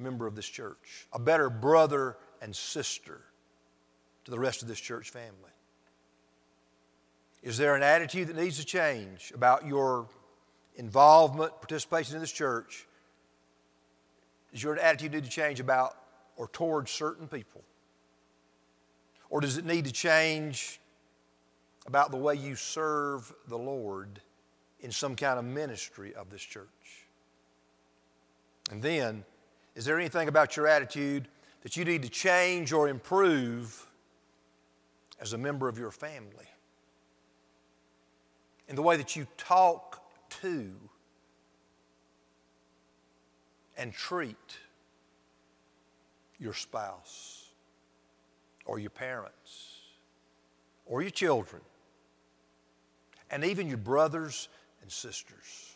member 0.00 0.26
of 0.26 0.34
this 0.34 0.48
church, 0.48 1.06
a 1.12 1.18
better 1.20 1.48
brother 1.48 2.16
and 2.42 2.56
sister 2.56 3.20
to 4.24 4.32
the 4.32 4.38
rest 4.38 4.62
of 4.62 4.68
this 4.68 4.80
church 4.80 5.10
family? 5.10 5.52
Is 7.44 7.56
there 7.56 7.76
an 7.76 7.84
attitude 7.84 8.26
that 8.26 8.36
needs 8.36 8.58
to 8.58 8.64
change 8.64 9.30
about 9.32 9.64
your 9.64 10.08
involvement, 10.74 11.52
participation 11.60 12.16
in 12.16 12.20
this 12.20 12.32
church? 12.32 12.88
Does 14.50 14.60
your 14.60 14.76
attitude 14.76 15.12
need 15.12 15.22
to 15.22 15.30
change 15.30 15.60
about 15.60 15.96
or 16.36 16.48
towards 16.48 16.90
certain 16.90 17.28
people? 17.28 17.62
Or 19.30 19.40
does 19.40 19.56
it 19.56 19.64
need 19.64 19.84
to 19.84 19.92
change 19.92 20.80
about 21.86 22.10
the 22.10 22.16
way 22.16 22.34
you 22.34 22.54
serve 22.56 23.32
the 23.48 23.58
Lord 23.58 24.20
in 24.80 24.90
some 24.90 25.16
kind 25.16 25.38
of 25.38 25.44
ministry 25.44 26.14
of 26.14 26.30
this 26.30 26.42
church? 26.42 27.06
And 28.70 28.82
then, 28.82 29.24
is 29.74 29.84
there 29.84 29.98
anything 29.98 30.28
about 30.28 30.56
your 30.56 30.66
attitude 30.66 31.28
that 31.62 31.76
you 31.76 31.84
need 31.84 32.02
to 32.02 32.08
change 32.08 32.72
or 32.72 32.88
improve 32.88 33.86
as 35.20 35.32
a 35.32 35.38
member 35.38 35.68
of 35.68 35.78
your 35.78 35.90
family? 35.90 36.48
In 38.68 38.76
the 38.76 38.82
way 38.82 38.96
that 38.96 39.14
you 39.14 39.26
talk 39.36 40.02
to 40.40 40.72
and 43.76 43.92
treat 43.92 44.58
your 46.38 46.54
spouse 46.54 47.50
or 48.64 48.78
your 48.78 48.90
parents 48.90 49.80
or 50.86 51.02
your 51.02 51.10
children 51.10 51.62
and 53.34 53.44
even 53.44 53.66
your 53.66 53.78
brothers 53.78 54.48
and 54.80 54.90
sisters. 54.90 55.72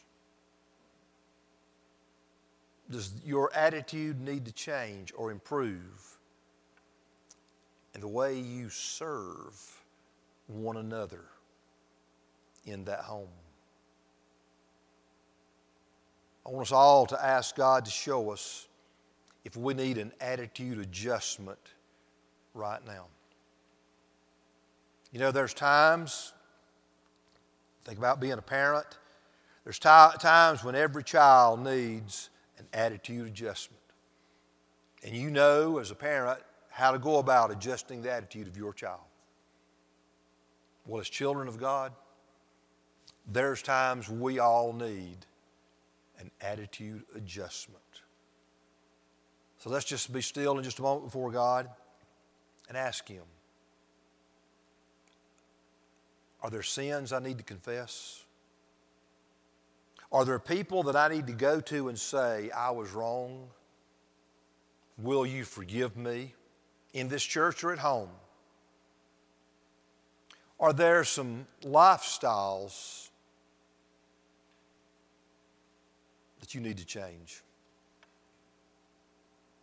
Does 2.88 3.11
your 3.27 3.53
attitude 3.53 4.21
need 4.21 4.44
to 4.44 4.53
change 4.53 5.12
or 5.16 5.33
improve 5.33 6.18
in 7.94 8.01
the 8.01 8.07
way 8.07 8.38
you 8.38 8.68
serve 8.71 9.83
one 10.47 10.77
another 10.77 11.25
in 12.64 12.85
that 12.85 13.01
home? 13.01 13.27
I 16.47 16.51
want 16.51 16.62
us 16.62 16.73
all 16.73 17.07
to 17.07 17.23
ask 17.23 17.57
God 17.57 17.85
to 17.87 17.90
show 17.90 18.31
us 18.31 18.68
if 19.44 19.57
we 19.57 19.75
need 19.75 19.99
an 19.99 20.12
attitude 20.21 20.79
adjustment 20.79 21.59
right 22.55 22.87
now. 22.87 23.07
You 25.11 25.18
know, 25.18 25.33
there's 25.33 25.55
times, 25.55 26.33
think 27.88 27.98
about 27.98 28.20
being 28.20 28.35
a 28.35 28.42
parent, 28.42 28.87
there's 29.64 29.79
t- 29.79 30.18
times 30.18 30.62
when 30.62 30.74
every 30.74 31.03
child 31.03 31.64
needs 31.64 32.29
an 32.59 32.66
attitude 32.74 33.27
adjustment. 33.27 33.83
And 35.03 35.14
you 35.14 35.31
know, 35.31 35.79
as 35.79 35.90
a 35.90 35.94
parent, 35.94 36.38
how 36.68 36.92
to 36.92 36.98
go 36.98 37.18
about 37.18 37.51
adjusting 37.51 38.03
the 38.03 38.12
attitude 38.12 38.46
of 38.46 38.59
your 38.59 38.74
child. 38.74 39.01
Well, 40.87 41.01
as 41.01 41.09
children 41.09 41.48
of 41.48 41.59
God, 41.59 41.92
there's 43.27 43.62
times 43.62 44.09
we 44.09 44.38
all 44.38 44.74
need 44.74 45.16
an 46.18 46.31
attitude 46.42 47.05
adjustment. 47.14 47.79
So 49.59 49.70
let's 49.70 49.87
just 49.87 50.12
be 50.12 50.20
still 50.20 50.59
in 50.59 50.64
just 50.64 50.79
a 50.79 50.83
moment 50.83 51.07
before 51.07 51.31
God 51.31 51.68
and 52.68 52.77
ask 52.77 53.09
Him 53.09 53.24
Are 56.42 56.51
there 56.51 56.62
sins 56.62 57.12
I 57.12 57.18
need 57.18 57.38
to 57.38 57.44
confess? 57.44 58.24
Are 60.11 60.24
there 60.24 60.38
people 60.38 60.85
that 60.85 60.96
I 60.96 61.09
need 61.09 61.27
to 61.27 61.33
go 61.33 61.61
to 61.61 61.88
and 61.88 61.98
say, 61.98 62.51
I 62.51 62.70
was 62.70 62.92
wrong? 62.92 63.48
Will 64.96 65.27
you 65.27 65.44
forgive 65.44 65.96
me 65.96 66.35
in 66.92 67.09
this 67.09 67.22
church 67.22 67.62
or 67.62 67.72
at 67.72 67.79
home? 67.79 68.11
Are 70.59 70.72
there 70.72 71.05
some 71.05 71.46
lifestyles 71.62 73.09
that 76.48 76.55
you 76.55 76.62
need 76.62 76.79
to 76.79 76.85
change. 76.87 77.42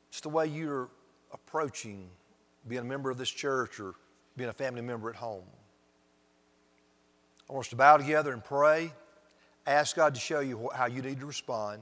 It's 0.09 0.21
the 0.21 0.29
way 0.29 0.45
you're 0.45 0.87
approaching 1.33 2.07
being 2.67 2.81
a 2.81 2.85
member 2.85 3.09
of 3.09 3.17
this 3.17 3.29
church 3.29 3.79
or 3.79 3.95
being 4.37 4.51
a 4.51 4.53
family 4.53 4.81
member 4.81 5.09
at 5.09 5.15
home. 5.15 5.45
I 7.49 7.53
want 7.53 7.65
us 7.65 7.69
to 7.69 7.75
bow 7.75 7.97
together 7.97 8.33
and 8.33 8.43
pray, 8.43 8.91
ask 9.67 9.95
God 9.95 10.15
to 10.15 10.19
show 10.19 10.39
you 10.39 10.69
how 10.73 10.87
you 10.87 11.01
need 11.01 11.19
to 11.19 11.25
respond, 11.25 11.81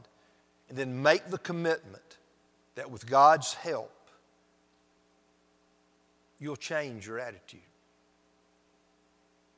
and 0.70 0.78
then 0.78 1.02
make 1.02 1.30
the 1.30 1.38
commitment 1.38 2.18
that 2.76 2.90
with 2.90 3.10
God's 3.10 3.54
help, 3.54 3.92
you'll 6.40 6.56
change 6.56 7.08
your 7.08 7.20
attitude. 7.20 7.62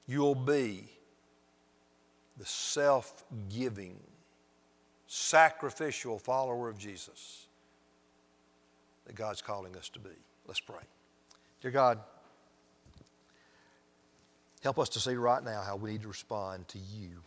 You'll 0.08 0.36
be 0.36 0.84
the 2.38 2.46
self 2.46 3.24
giving 3.50 3.98
sacrificial 5.08 6.20
follower 6.20 6.70
of 6.70 6.78
Jesus 6.78 7.48
that 9.06 9.15
God's 9.15 9.41
calling 9.41 9.76
us 9.78 9.89
to 9.89 10.00
be. 10.00 10.10
Let's 10.48 10.60
pray. 10.60 10.82
Dear 11.62 11.72
God, 11.72 12.00
help 14.65 14.80
us 14.80 14.89
to 14.89 14.99
see 14.99 15.13
right 15.13 15.43
now 15.43 15.62
how 15.62 15.75
we 15.75 15.91
need 15.91 16.01
to 16.01 16.08
respond 16.08 16.67
to 16.67 16.80
you. 16.80 17.21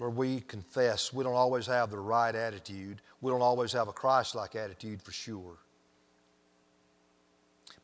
Lord, 0.00 0.16
we 0.16 0.40
confess 0.40 1.12
we 1.12 1.22
don't 1.22 1.34
always 1.34 1.64
have 1.66 1.92
the 1.92 1.98
right 2.00 2.34
attitude. 2.34 3.00
We 3.20 3.30
don't 3.30 3.40
always 3.40 3.72
have 3.72 3.86
a 3.86 3.92
Christ 3.92 4.34
like 4.34 4.56
attitude 4.56 5.00
for 5.00 5.12
sure. 5.12 5.58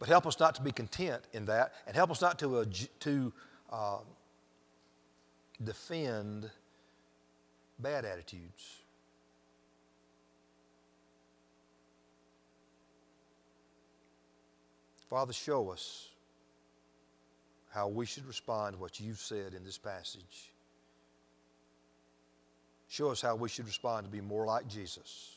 But 0.00 0.08
help 0.08 0.26
us 0.26 0.40
not 0.40 0.56
to 0.56 0.62
be 0.62 0.72
content 0.72 1.22
in 1.32 1.44
that, 1.44 1.74
and 1.86 1.94
help 1.94 2.10
us 2.10 2.20
not 2.20 2.40
to, 2.40 2.56
uh, 2.56 2.64
to 3.00 3.32
uh, 3.70 3.98
defend 5.62 6.50
bad 7.78 8.04
attitudes. 8.04 8.78
Father, 15.08 15.32
show 15.32 15.70
us 15.70 16.08
how 17.78 17.86
we 17.86 18.04
should 18.04 18.26
respond 18.26 18.74
to 18.74 18.80
what 18.80 18.98
you've 18.98 19.20
said 19.20 19.54
in 19.54 19.62
this 19.62 19.78
passage. 19.78 20.50
Show 22.88 23.12
us 23.12 23.22
how 23.22 23.36
we 23.36 23.48
should 23.48 23.66
respond 23.66 24.04
to 24.04 24.10
be 24.10 24.20
more 24.20 24.44
like 24.46 24.66
Jesus 24.66 25.36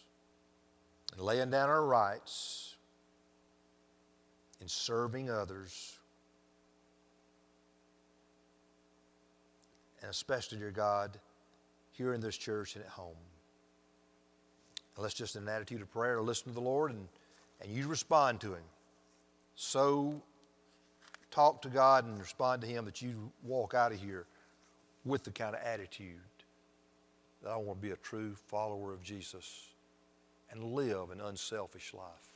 and 1.14 1.22
laying 1.22 1.52
down 1.52 1.70
our 1.70 1.86
rights 1.86 2.78
in 4.60 4.68
serving 4.68 5.30
others. 5.30 6.00
And 10.02 10.10
especially, 10.10 10.58
dear 10.58 10.72
God, 10.72 11.20
here 11.92 12.12
in 12.12 12.22
this 12.22 12.36
church 12.36 12.76
and 12.76 12.84
at 12.84 12.90
home. 12.90 13.14
And 14.96 15.04
let's 15.04 15.14
just 15.14 15.36
in 15.36 15.44
an 15.44 15.50
attitude 15.50 15.84
of 15.84 15.92
prayer 15.92 16.20
listen 16.24 16.48
to 16.48 16.56
the 16.56 16.60
Lord 16.60 16.90
and, 16.90 17.08
and 17.62 17.72
you 17.72 17.88
respond 17.88 18.42
to 18.42 18.56
Him 18.56 18.64
so 19.54 20.24
talk 21.32 21.62
to 21.64 21.70
God 21.70 22.06
and 22.06 22.20
respond 22.20 22.62
to 22.62 22.68
Him 22.68 22.86
that 22.86 23.02
you 23.02 23.32
walk 23.44 23.74
out 23.74 23.92
of 23.92 24.00
here 24.00 24.26
with 25.06 25.24
the 25.24 25.32
kind 25.32 25.56
of 25.56 25.62
attitude 25.62 26.20
that 27.42 27.50
I 27.50 27.58
want 27.58 27.82
to 27.82 27.88
be 27.88 27.92
a 27.92 27.98
true 27.98 28.36
follower 28.48 28.94
of 28.94 29.02
Jesus 29.02 29.68
and 30.52 30.64
live 30.64 31.10
an 31.10 31.22
unselfish 31.22 31.94
life. 31.94 32.31